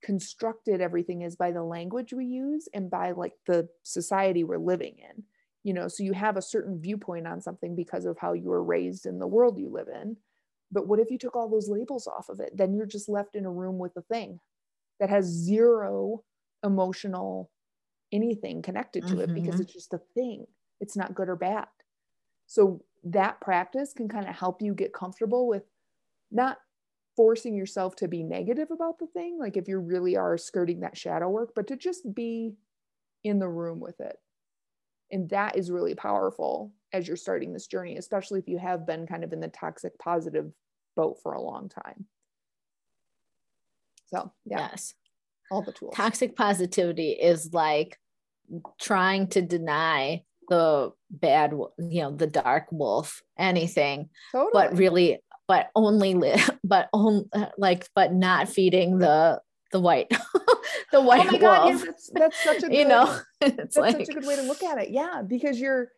constructed 0.03 0.81
everything 0.81 1.21
is 1.21 1.35
by 1.35 1.51
the 1.51 1.63
language 1.63 2.13
we 2.13 2.25
use 2.25 2.67
and 2.73 2.89
by 2.89 3.11
like 3.11 3.33
the 3.45 3.67
society 3.83 4.43
we're 4.43 4.57
living 4.57 4.95
in 4.97 5.23
you 5.63 5.73
know 5.73 5.87
so 5.87 6.03
you 6.03 6.13
have 6.13 6.37
a 6.37 6.41
certain 6.41 6.79
viewpoint 6.79 7.27
on 7.27 7.41
something 7.41 7.75
because 7.75 8.05
of 8.05 8.17
how 8.17 8.33
you 8.33 8.49
were 8.49 8.63
raised 8.63 9.05
in 9.05 9.19
the 9.19 9.27
world 9.27 9.57
you 9.57 9.69
live 9.69 9.87
in 9.87 10.17
but 10.71 10.87
what 10.87 10.99
if 10.99 11.11
you 11.11 11.17
took 11.17 11.35
all 11.35 11.49
those 11.49 11.69
labels 11.69 12.07
off 12.07 12.29
of 12.29 12.39
it 12.39 12.55
then 12.55 12.73
you're 12.73 12.85
just 12.85 13.09
left 13.09 13.35
in 13.35 13.45
a 13.45 13.51
room 13.51 13.77
with 13.77 13.95
a 13.97 14.01
thing 14.01 14.39
that 14.99 15.09
has 15.09 15.25
zero 15.25 16.23
emotional 16.63 17.49
anything 18.11 18.61
connected 18.61 19.05
to 19.07 19.15
mm-hmm. 19.15 19.21
it 19.21 19.33
because 19.33 19.55
mm-hmm. 19.55 19.61
it's 19.61 19.73
just 19.73 19.93
a 19.93 20.01
thing 20.13 20.45
it's 20.79 20.97
not 20.97 21.15
good 21.15 21.29
or 21.29 21.35
bad 21.35 21.67
so 22.47 22.81
that 23.03 23.39
practice 23.41 23.93
can 23.93 24.07
kind 24.07 24.27
of 24.27 24.35
help 24.35 24.61
you 24.61 24.73
get 24.73 24.93
comfortable 24.93 25.47
with 25.47 25.63
not 26.31 26.57
forcing 27.15 27.55
yourself 27.55 27.95
to 27.95 28.07
be 28.07 28.23
negative 28.23 28.69
about 28.71 28.99
the 28.99 29.07
thing 29.07 29.37
like 29.39 29.57
if 29.57 29.67
you 29.67 29.79
really 29.79 30.15
are 30.15 30.37
skirting 30.37 30.79
that 30.79 30.97
shadow 30.97 31.29
work 31.29 31.51
but 31.55 31.67
to 31.67 31.75
just 31.75 32.13
be 32.13 32.53
in 33.23 33.39
the 33.39 33.47
room 33.47 33.79
with 33.79 33.99
it 33.99 34.17
and 35.11 35.29
that 35.29 35.57
is 35.57 35.71
really 35.71 35.95
powerful 35.95 36.71
as 36.93 37.07
you're 37.07 37.17
starting 37.17 37.53
this 37.53 37.67
journey 37.67 37.97
especially 37.97 38.39
if 38.39 38.47
you 38.47 38.57
have 38.57 38.85
been 38.85 39.07
kind 39.07 39.23
of 39.23 39.33
in 39.33 39.39
the 39.39 39.47
toxic 39.47 39.97
positive 39.99 40.51
boat 40.95 41.17
for 41.23 41.33
a 41.33 41.41
long 41.41 41.69
time. 41.69 42.05
So 44.07 44.31
yeah. 44.45 44.69
Yes. 44.71 44.93
All 45.49 45.61
the 45.61 45.71
tools. 45.71 45.93
Toxic 45.95 46.35
positivity 46.35 47.11
is 47.11 47.53
like 47.53 47.97
trying 48.79 49.27
to 49.27 49.41
deny 49.41 50.23
the 50.49 50.91
bad 51.09 51.53
you 51.77 52.01
know 52.01 52.11
the 52.11 52.27
dark 52.27 52.65
wolf 52.71 53.21
anything 53.37 54.09
totally. 54.33 54.51
but 54.53 54.77
really 54.77 55.19
but 55.51 55.69
only 55.75 56.13
live, 56.13 56.49
but 56.63 56.87
only 56.93 57.25
like, 57.57 57.85
but 57.93 58.13
not 58.13 58.47
feeding 58.47 58.99
the 58.99 59.41
the 59.71 59.79
white, 59.79 60.09
the 60.91 61.01
white 61.01 61.27
oh 61.27 61.31
my 61.31 61.37
God. 61.37 61.69
Yeah, 61.69 61.77
that's, 61.85 62.09
that's 62.13 62.43
such 62.43 62.57
a 62.57 62.61
good, 62.61 62.73
you 62.75 62.87
know, 62.87 63.19
it's 63.41 63.75
that's 63.75 63.77
like, 63.77 63.97
such 63.97 64.09
a 64.09 64.13
good 64.13 64.25
way 64.25 64.35
to 64.35 64.43
look 64.43 64.63
at 64.63 64.77
it. 64.77 64.89
Yeah, 64.89 65.21
because 65.25 65.59
you're 65.59 65.89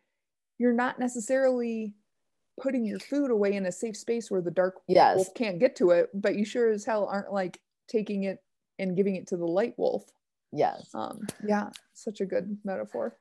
you're 0.58 0.72
not 0.72 0.98
necessarily 0.98 1.94
putting 2.60 2.84
your 2.84 3.00
food 3.00 3.30
away 3.30 3.54
in 3.54 3.66
a 3.66 3.72
safe 3.72 3.96
space 3.96 4.30
where 4.30 4.40
the 4.40 4.50
dark 4.50 4.76
yes. 4.86 5.16
wolf 5.16 5.34
can't 5.34 5.58
get 5.58 5.76
to 5.76 5.90
it, 5.90 6.08
but 6.14 6.36
you 6.36 6.44
sure 6.44 6.70
as 6.70 6.84
hell 6.84 7.06
aren't 7.06 7.32
like 7.32 7.60
taking 7.88 8.24
it 8.24 8.38
and 8.78 8.96
giving 8.96 9.16
it 9.16 9.26
to 9.28 9.36
the 9.36 9.46
light 9.46 9.74
wolf. 9.76 10.04
Yes. 10.52 10.88
Um, 10.94 11.26
yeah, 11.46 11.70
such 11.94 12.20
a 12.20 12.26
good 12.26 12.58
metaphor. 12.64 13.16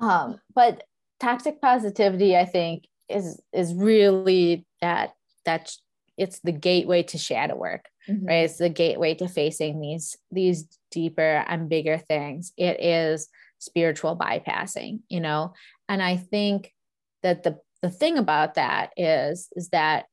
Um, 0.00 0.38
but 0.54 0.84
toxic 1.18 1.60
positivity, 1.60 2.36
I 2.36 2.44
think, 2.44 2.84
is 3.08 3.40
is 3.52 3.74
really 3.74 4.66
that 4.80 5.14
that's 5.44 5.82
it's 6.18 6.40
the 6.40 6.52
gateway 6.52 7.02
to 7.02 7.18
shadow 7.18 7.56
work 7.56 7.88
mm-hmm. 8.08 8.26
right? 8.26 8.44
It's 8.44 8.58
the 8.58 8.68
gateway 8.68 9.14
to 9.14 9.28
facing 9.28 9.80
these 9.80 10.16
these 10.30 10.66
deeper 10.90 11.44
and 11.46 11.68
bigger 11.68 11.98
things. 11.98 12.52
It 12.56 12.82
is 12.82 13.28
spiritual 13.58 14.16
bypassing 14.16 15.00
you 15.08 15.20
know? 15.20 15.54
And 15.88 16.02
i 16.02 16.16
think 16.16 16.72
that 17.22 17.42
the 17.42 17.58
the 17.82 17.90
thing 17.90 18.18
about 18.18 18.54
that 18.54 18.90
is 18.96 19.48
is 19.52 19.70
that 19.70 20.06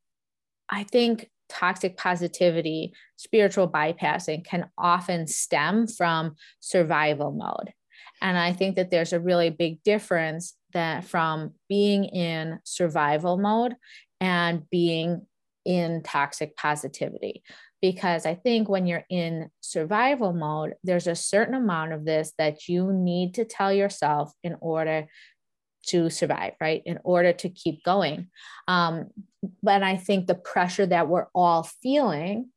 i 0.69 0.83
think 0.83 1.29
toxic 1.47 1.95
positivity 1.95 2.93
spiritual 3.17 3.69
bypassing 3.69 4.43
can 4.43 4.67
often 4.77 5.27
stem 5.27 5.85
from 5.87 6.35
survival 6.59 7.31
mode. 7.31 7.71
And 8.21 8.37
i 8.37 8.51
think 8.53 8.77
that 8.77 8.89
there's 8.89 9.13
a 9.13 9.19
really 9.19 9.51
big 9.51 9.83
difference 9.83 10.55
that 10.73 11.05
from 11.05 11.53
being 11.69 12.05
in 12.05 12.59
survival 12.63 13.37
mode 13.37 13.75
and 14.19 14.67
being 14.69 15.25
in 15.65 16.03
toxic 16.03 16.55
positivity. 16.55 17.43
Because 17.81 18.25
I 18.25 18.35
think 18.35 18.69
when 18.69 18.87
you're 18.87 19.05
in 19.09 19.49
survival 19.61 20.33
mode, 20.33 20.75
there's 20.83 21.07
a 21.07 21.15
certain 21.15 21.55
amount 21.55 21.93
of 21.93 22.05
this 22.05 22.33
that 22.37 22.67
you 22.67 22.91
need 22.93 23.35
to 23.35 23.45
tell 23.45 23.71
yourself 23.71 24.31
in 24.43 24.55
order 24.61 25.07
to 25.87 26.09
survive, 26.09 26.53
right? 26.59 26.81
In 26.85 26.99
order 27.03 27.31
to 27.33 27.49
keep 27.49 27.83
going. 27.83 28.29
Um, 28.67 29.09
but 29.61 29.83
I 29.83 29.97
think 29.97 30.25
the 30.25 30.35
pressure 30.35 30.85
that 30.85 31.07
we're 31.07 31.27
all 31.35 31.63
feeling 31.83 32.49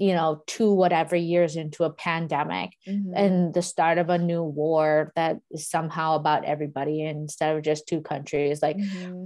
you 0.00 0.14
know, 0.14 0.44
two 0.46 0.72
whatever 0.72 1.16
years 1.16 1.56
into 1.56 1.82
a 1.82 1.92
pandemic 1.92 2.70
mm-hmm. 2.86 3.12
and 3.16 3.52
the 3.52 3.62
start 3.62 3.98
of 3.98 4.08
a 4.08 4.16
new 4.16 4.44
war 4.44 5.12
that 5.16 5.40
is 5.50 5.68
somehow 5.68 6.14
about 6.14 6.44
everybody 6.44 7.02
instead 7.02 7.56
of 7.56 7.64
just 7.64 7.88
two 7.88 8.00
countries. 8.00 8.62
Like, 8.62 8.76
mm-hmm 8.76 9.24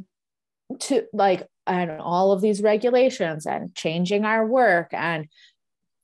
to 0.81 1.05
like 1.13 1.47
and 1.67 1.91
all 2.01 2.33
of 2.33 2.41
these 2.41 2.63
regulations 2.63 3.47
and 3.47 3.75
changing 3.75 4.25
our 4.25 4.47
work 4.47 4.93
and 4.93 5.29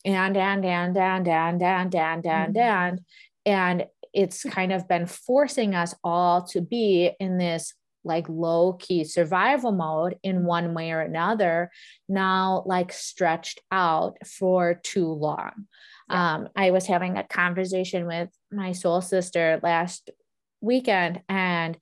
and 0.04 0.36
and 0.36 0.64
and 0.64 0.96
and 0.96 1.28
and 1.28 1.62
and 1.62 1.94
and 1.94 2.26
and 2.26 2.56
and 2.56 3.00
and 3.44 3.86
it's 4.12 4.42
kind 4.44 4.72
of 4.72 4.88
been 4.88 5.06
forcing 5.06 5.74
us 5.74 5.94
all 6.02 6.42
to 6.42 6.60
be 6.60 7.10
in 7.20 7.38
this 7.38 7.74
like 8.04 8.28
low 8.28 8.74
key 8.74 9.04
survival 9.04 9.72
mode 9.72 10.16
in 10.22 10.44
one 10.44 10.72
way 10.72 10.92
or 10.92 11.00
another 11.00 11.70
now 12.08 12.62
like 12.64 12.92
stretched 12.92 13.60
out 13.72 14.16
for 14.26 14.80
too 14.84 15.12
long 15.12 15.66
yeah. 16.08 16.34
um, 16.34 16.48
i 16.56 16.70
was 16.70 16.86
having 16.86 17.18
a 17.18 17.26
conversation 17.26 18.06
with 18.06 18.28
my 18.52 18.72
soul 18.72 19.00
sister 19.00 19.58
last 19.62 20.10
weekend 20.60 21.20
and 21.28 21.76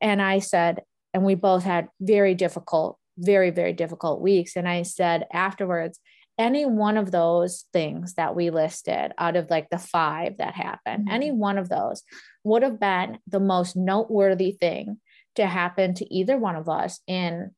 and 0.00 0.20
i 0.20 0.40
said 0.40 0.80
and 1.18 1.26
we 1.26 1.34
both 1.34 1.64
had 1.64 1.88
very 2.00 2.34
difficult 2.34 2.96
very 3.18 3.50
very 3.50 3.72
difficult 3.72 4.20
weeks 4.20 4.54
and 4.54 4.68
i 4.68 4.82
said 4.82 5.26
afterwards 5.32 5.98
any 6.38 6.64
one 6.64 6.96
of 6.96 7.10
those 7.10 7.64
things 7.72 8.14
that 8.14 8.36
we 8.36 8.50
listed 8.50 9.12
out 9.18 9.34
of 9.34 9.50
like 9.50 9.68
the 9.70 9.78
five 9.78 10.36
that 10.38 10.54
happened 10.54 11.06
mm-hmm. 11.06 11.14
any 11.14 11.32
one 11.32 11.58
of 11.58 11.68
those 11.68 12.04
would 12.44 12.62
have 12.62 12.78
been 12.78 13.18
the 13.26 13.40
most 13.40 13.74
noteworthy 13.74 14.52
thing 14.52 15.00
to 15.34 15.44
happen 15.44 15.92
to 15.92 16.14
either 16.14 16.38
one 16.38 16.54
of 16.54 16.68
us 16.68 17.00
in 17.08 17.50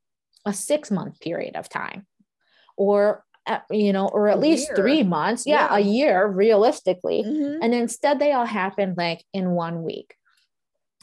a 0.47 0.55
six 0.55 0.91
month 0.91 1.21
period 1.21 1.55
of 1.55 1.69
time 1.69 2.07
or 2.79 3.23
uh, 3.47 3.59
you 3.71 3.93
know 3.93 4.09
or 4.09 4.29
at 4.29 4.39
a 4.39 4.41
least 4.41 4.69
year. 4.69 4.77
three 4.77 5.03
months 5.03 5.47
yeah, 5.47 5.69
yeah, 5.69 5.77
a 5.77 5.81
year 5.81 6.27
realistically 6.27 7.23
mm-hmm. 7.23 7.63
and 7.63 7.75
instead 7.75 8.19
they 8.19 8.33
all 8.33 8.47
happened 8.47 8.97
like 8.97 9.23
in 9.35 9.51
one 9.51 9.83
week 9.83 10.15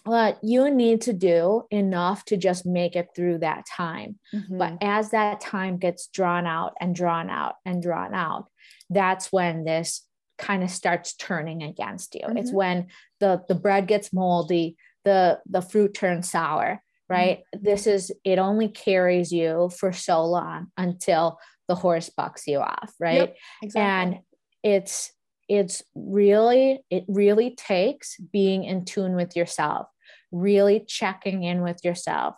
but 0.07 0.39
you 0.41 0.71
need 0.71 1.01
to 1.01 1.13
do 1.13 1.63
enough 1.69 2.25
to 2.25 2.37
just 2.37 2.65
make 2.65 2.95
it 2.95 3.09
through 3.15 3.39
that 3.39 3.65
time. 3.65 4.17
Mm-hmm. 4.33 4.57
But 4.57 4.77
as 4.81 5.11
that 5.11 5.41
time 5.41 5.77
gets 5.77 6.07
drawn 6.07 6.47
out 6.47 6.73
and 6.79 6.95
drawn 6.95 7.29
out 7.29 7.55
and 7.65 7.81
drawn 7.81 8.13
out, 8.13 8.47
that's 8.89 9.31
when 9.31 9.65
this 9.65 10.03
kind 10.37 10.63
of 10.63 10.69
starts 10.69 11.15
turning 11.15 11.63
against 11.63 12.15
you. 12.15 12.21
Mm-hmm. 12.21 12.37
It's 12.37 12.51
when 12.51 12.87
the 13.19 13.43
the 13.47 13.55
bread 13.55 13.87
gets 13.87 14.13
moldy, 14.13 14.77
the 15.03 15.39
the 15.45 15.61
fruit 15.61 15.93
turns 15.93 16.31
sour, 16.31 16.81
right? 17.09 17.39
Mm-hmm. 17.55 17.63
This 17.63 17.87
is, 17.87 18.11
it 18.23 18.39
only 18.39 18.67
carries 18.67 19.31
you 19.31 19.69
for 19.77 19.91
so 19.91 20.25
long 20.25 20.67
until 20.77 21.39
the 21.67 21.75
horse 21.75 22.09
bucks 22.09 22.47
you 22.47 22.59
off, 22.59 22.93
right? 22.99 23.15
Yep, 23.15 23.37
exactly. 23.63 23.81
And 23.81 24.19
it's, 24.63 25.11
it's 25.49 25.83
really, 25.95 26.81
it 26.89 27.05
really 27.07 27.55
takes 27.55 28.17
being 28.19 28.63
in 28.63 28.85
tune 28.85 29.15
with 29.15 29.35
yourself, 29.35 29.87
really 30.31 30.81
checking 30.87 31.43
in 31.43 31.61
with 31.61 31.83
yourself. 31.83 32.35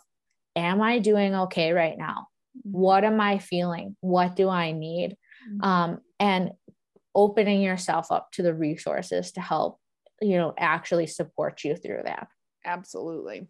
Am 0.56 0.80
I 0.82 0.98
doing 0.98 1.34
okay 1.34 1.72
right 1.72 1.96
now? 1.96 2.28
What 2.62 3.04
am 3.04 3.20
I 3.20 3.38
feeling? 3.38 3.96
What 4.00 4.36
do 4.36 4.48
I 4.48 4.72
need? 4.72 5.16
Mm-hmm. 5.48 5.64
Um, 5.64 6.00
and 6.18 6.52
opening 7.14 7.62
yourself 7.62 8.10
up 8.10 8.30
to 8.32 8.42
the 8.42 8.54
resources 8.54 9.32
to 9.32 9.40
help, 9.40 9.80
you 10.20 10.36
know, 10.36 10.54
actually 10.58 11.06
support 11.06 11.64
you 11.64 11.76
through 11.76 12.02
that. 12.04 12.28
Absolutely. 12.64 13.48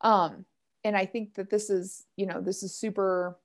Um, 0.00 0.44
and 0.84 0.96
I 0.96 1.06
think 1.06 1.34
that 1.34 1.50
this 1.50 1.70
is, 1.70 2.04
you 2.16 2.26
know, 2.26 2.40
this 2.40 2.62
is 2.62 2.74
super 2.74 3.38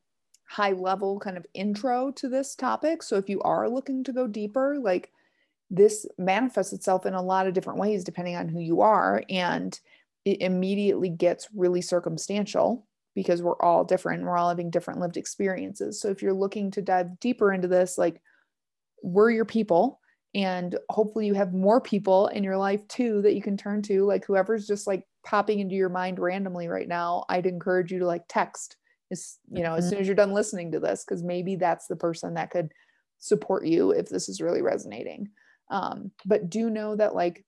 high 0.50 0.72
level 0.72 1.20
kind 1.20 1.38
of 1.38 1.46
intro 1.54 2.12
to 2.12 2.30
this 2.30 2.56
topic. 2.56 3.04
So 3.04 3.18
if 3.18 3.30
you 3.30 3.42
are 3.42 3.70
looking 3.70 4.04
to 4.06 4.14
go 4.14 4.28
deeper, 4.28 4.78
like 4.80 5.12
this 5.70 6.06
manifests 6.18 6.74
itself 6.74 7.06
in 7.06 7.14
a 7.14 7.22
lot 7.22 7.48
of 7.48 7.54
different 7.54 7.80
ways 7.80 8.04
depending 8.04 8.36
on 8.36 8.48
who 8.48 8.60
you 8.60 8.82
are. 8.82 9.24
And 9.30 9.80
it 10.28 10.42
immediately 10.42 11.08
gets 11.08 11.48
really 11.56 11.80
circumstantial 11.82 12.86
because 13.16 13.42
we're 13.42 13.60
all 13.62 13.86
different. 13.86 14.24
We're 14.24 14.36
all 14.36 14.50
having 14.50 14.70
different 14.70 15.00
lived 15.00 15.16
experiences. 15.16 16.02
So 16.02 16.10
if 16.10 16.22
you're 16.22 16.34
looking 16.34 16.70
to 16.72 16.82
dive 16.82 17.18
deeper 17.22 17.54
into 17.54 17.70
this, 17.70 17.98
like 17.98 18.22
we're 19.02 19.32
your 19.32 19.46
people. 19.46 20.02
And 20.36 20.78
hopefully 20.90 21.28
you 21.28 21.34
have 21.36 21.54
more 21.54 21.80
people 21.80 22.28
in 22.28 22.44
your 22.44 22.58
life 22.58 22.86
too 22.90 23.22
that 23.22 23.36
you 23.36 23.42
can 23.42 23.56
turn 23.56 23.82
to. 23.84 24.06
Like 24.06 24.26
whoever's 24.26 24.68
just 24.68 24.86
like 24.86 25.08
popping 25.26 25.60
into 25.60 25.76
your 25.76 25.88
mind 25.88 26.20
randomly 26.20 26.68
right 26.68 26.90
now, 26.90 27.24
I'd 27.30 27.46
encourage 27.46 27.90
you 27.90 28.00
to 28.00 28.06
like 28.06 28.26
text 28.28 28.76
as 29.10 29.38
you 29.50 29.64
know, 29.64 29.70
mm-hmm. 29.70 29.78
as 29.78 29.90
soon 29.90 30.00
as 30.00 30.08
you're 30.08 30.16
done 30.16 30.34
listening 30.34 30.74
to 30.74 30.82
this, 30.82 31.06
because 31.06 31.24
maybe 31.24 31.56
that's 31.56 31.88
the 31.88 31.96
person 31.96 32.34
that 32.34 32.52
could 32.52 32.74
support 33.20 33.66
you 33.66 33.92
if 33.92 34.10
this 34.10 34.28
is 34.28 34.42
really 34.42 34.62
resonating. 34.62 35.30
Um, 35.72 36.12
but 36.26 36.50
do 36.50 36.70
know 36.70 36.98
that 36.98 37.16
like 37.16 37.46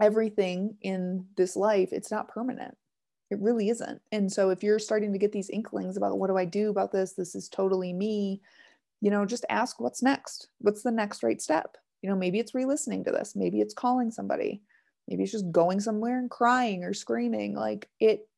everything 0.00 0.76
in 0.82 1.26
this 1.36 1.56
life, 1.56 1.90
it's 1.92 2.10
not 2.10 2.28
permanent. 2.28 2.76
It 3.30 3.40
really 3.40 3.68
isn't. 3.68 4.00
And 4.12 4.30
so 4.30 4.50
if 4.50 4.62
you're 4.62 4.78
starting 4.78 5.12
to 5.12 5.18
get 5.18 5.32
these 5.32 5.50
inklings 5.50 5.96
about 5.96 6.18
what 6.18 6.28
do 6.28 6.36
I 6.36 6.44
do 6.44 6.70
about 6.70 6.92
this, 6.92 7.14
this 7.14 7.34
is 7.34 7.48
totally 7.48 7.92
me, 7.92 8.42
you 9.00 9.10
know, 9.10 9.24
just 9.24 9.46
ask 9.48 9.80
what's 9.80 10.02
next. 10.02 10.48
What's 10.58 10.82
the 10.82 10.90
next 10.90 11.22
right 11.22 11.40
step? 11.40 11.76
You 12.02 12.10
know, 12.10 12.16
maybe 12.16 12.38
it's 12.38 12.54
re-listening 12.54 13.04
to 13.04 13.10
this, 13.10 13.34
maybe 13.34 13.60
it's 13.60 13.74
calling 13.74 14.10
somebody, 14.10 14.62
maybe 15.08 15.22
it's 15.22 15.32
just 15.32 15.50
going 15.50 15.80
somewhere 15.80 16.18
and 16.18 16.30
crying 16.30 16.84
or 16.84 16.92
screaming. 16.92 17.54
Like 17.54 17.88
it, 17.98 18.28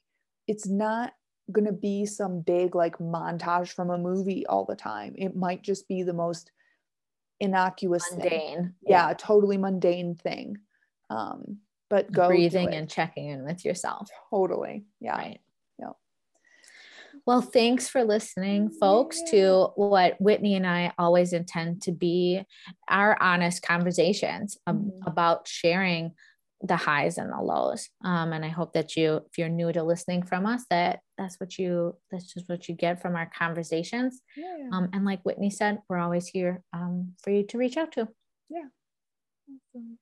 it's 0.46 0.68
not 0.68 1.12
going 1.50 1.66
to 1.66 1.72
be 1.72 2.07
some 2.07 2.40
big 2.40 2.74
like 2.74 2.98
montage 2.98 3.68
from 3.72 3.90
a 3.90 3.98
movie 3.98 4.46
all 4.46 4.64
the 4.64 4.76
time. 4.76 5.14
It 5.16 5.36
might 5.36 5.62
just 5.62 5.88
be 5.88 6.02
the 6.02 6.12
most 6.12 6.52
innocuous 7.40 8.04
mundane. 8.12 8.30
Thing. 8.30 8.74
Yeah, 8.82 9.09
yeah, 9.09 9.14
totally 9.14 9.59
mundane 9.59 10.14
thing. 10.14 10.59
Um, 11.11 11.59
but 11.88 12.11
go 12.11 12.28
breathing 12.28 12.74
and 12.74 12.90
checking 12.90 13.28
in 13.28 13.44
with 13.44 13.64
yourself. 13.64 14.09
Totally. 14.30 14.84
Yeah. 15.00 15.16
Right. 15.16 15.40
Yeah. 15.78 15.90
Well, 17.24 17.40
thanks 17.40 17.88
for 17.88 18.04
listening, 18.04 18.70
folks, 18.70 19.20
yeah. 19.26 19.30
to 19.30 19.68
what 19.76 20.20
Whitney 20.20 20.54
and 20.54 20.66
I 20.66 20.92
always 20.98 21.32
intend 21.32 21.82
to 21.82 21.92
be 21.92 22.42
our 22.88 23.16
honest 23.20 23.62
conversations 23.62 24.59
mm-hmm. 24.68 24.88
about 25.07 25.46
sharing 25.46 26.12
the 26.62 26.76
highs 26.76 27.18
and 27.18 27.30
the 27.30 27.40
lows. 27.40 27.88
Um, 28.04 28.32
and 28.32 28.44
I 28.44 28.48
hope 28.48 28.72
that 28.72 28.96
you, 28.96 29.20
if 29.26 29.38
you're 29.38 29.48
new 29.48 29.72
to 29.72 29.82
listening 29.82 30.22
from 30.22 30.46
us, 30.46 30.64
that 30.70 31.00
that's 31.18 31.38
what 31.38 31.59
you, 31.59 31.96
that's 32.11 32.32
just 32.32 32.48
what 32.48 32.68
you 32.68 32.74
get 32.74 33.00
from 33.00 33.14
our 33.14 33.30
conversations. 33.36 34.20
Yeah. 34.36 34.70
Um, 34.72 34.88
and 34.92 35.04
like 35.04 35.22
Whitney 35.22 35.50
said, 35.50 35.82
we're 35.88 35.98
always 35.98 36.26
here 36.26 36.62
um, 36.72 37.12
for 37.22 37.30
you 37.30 37.44
to 37.48 37.59
reach 37.59 37.76
out 37.76 37.92
to. 37.92 38.09
Yeah. 38.48 38.68
Awesome. 39.74 39.98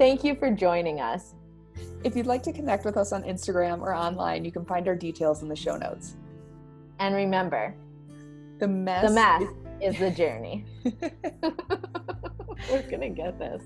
Thank 0.00 0.24
you 0.24 0.34
for 0.34 0.50
joining 0.50 0.98
us. 1.02 1.34
If 2.04 2.16
you'd 2.16 2.24
like 2.24 2.42
to 2.44 2.54
connect 2.54 2.86
with 2.86 2.96
us 2.96 3.12
on 3.12 3.22
Instagram 3.22 3.82
or 3.82 3.94
online, 3.94 4.46
you 4.46 4.50
can 4.50 4.64
find 4.64 4.88
our 4.88 4.94
details 4.94 5.42
in 5.42 5.48
the 5.48 5.54
show 5.54 5.76
notes. 5.76 6.16
And 6.98 7.14
remember, 7.14 7.74
the 8.60 8.66
mess, 8.66 9.06
the 9.06 9.14
mess 9.14 9.42
is 9.82 9.98
the 9.98 10.10
journey. 10.10 10.64
We're 12.70 12.82
going 12.88 13.02
to 13.02 13.10
get 13.10 13.38
this. 13.38 13.62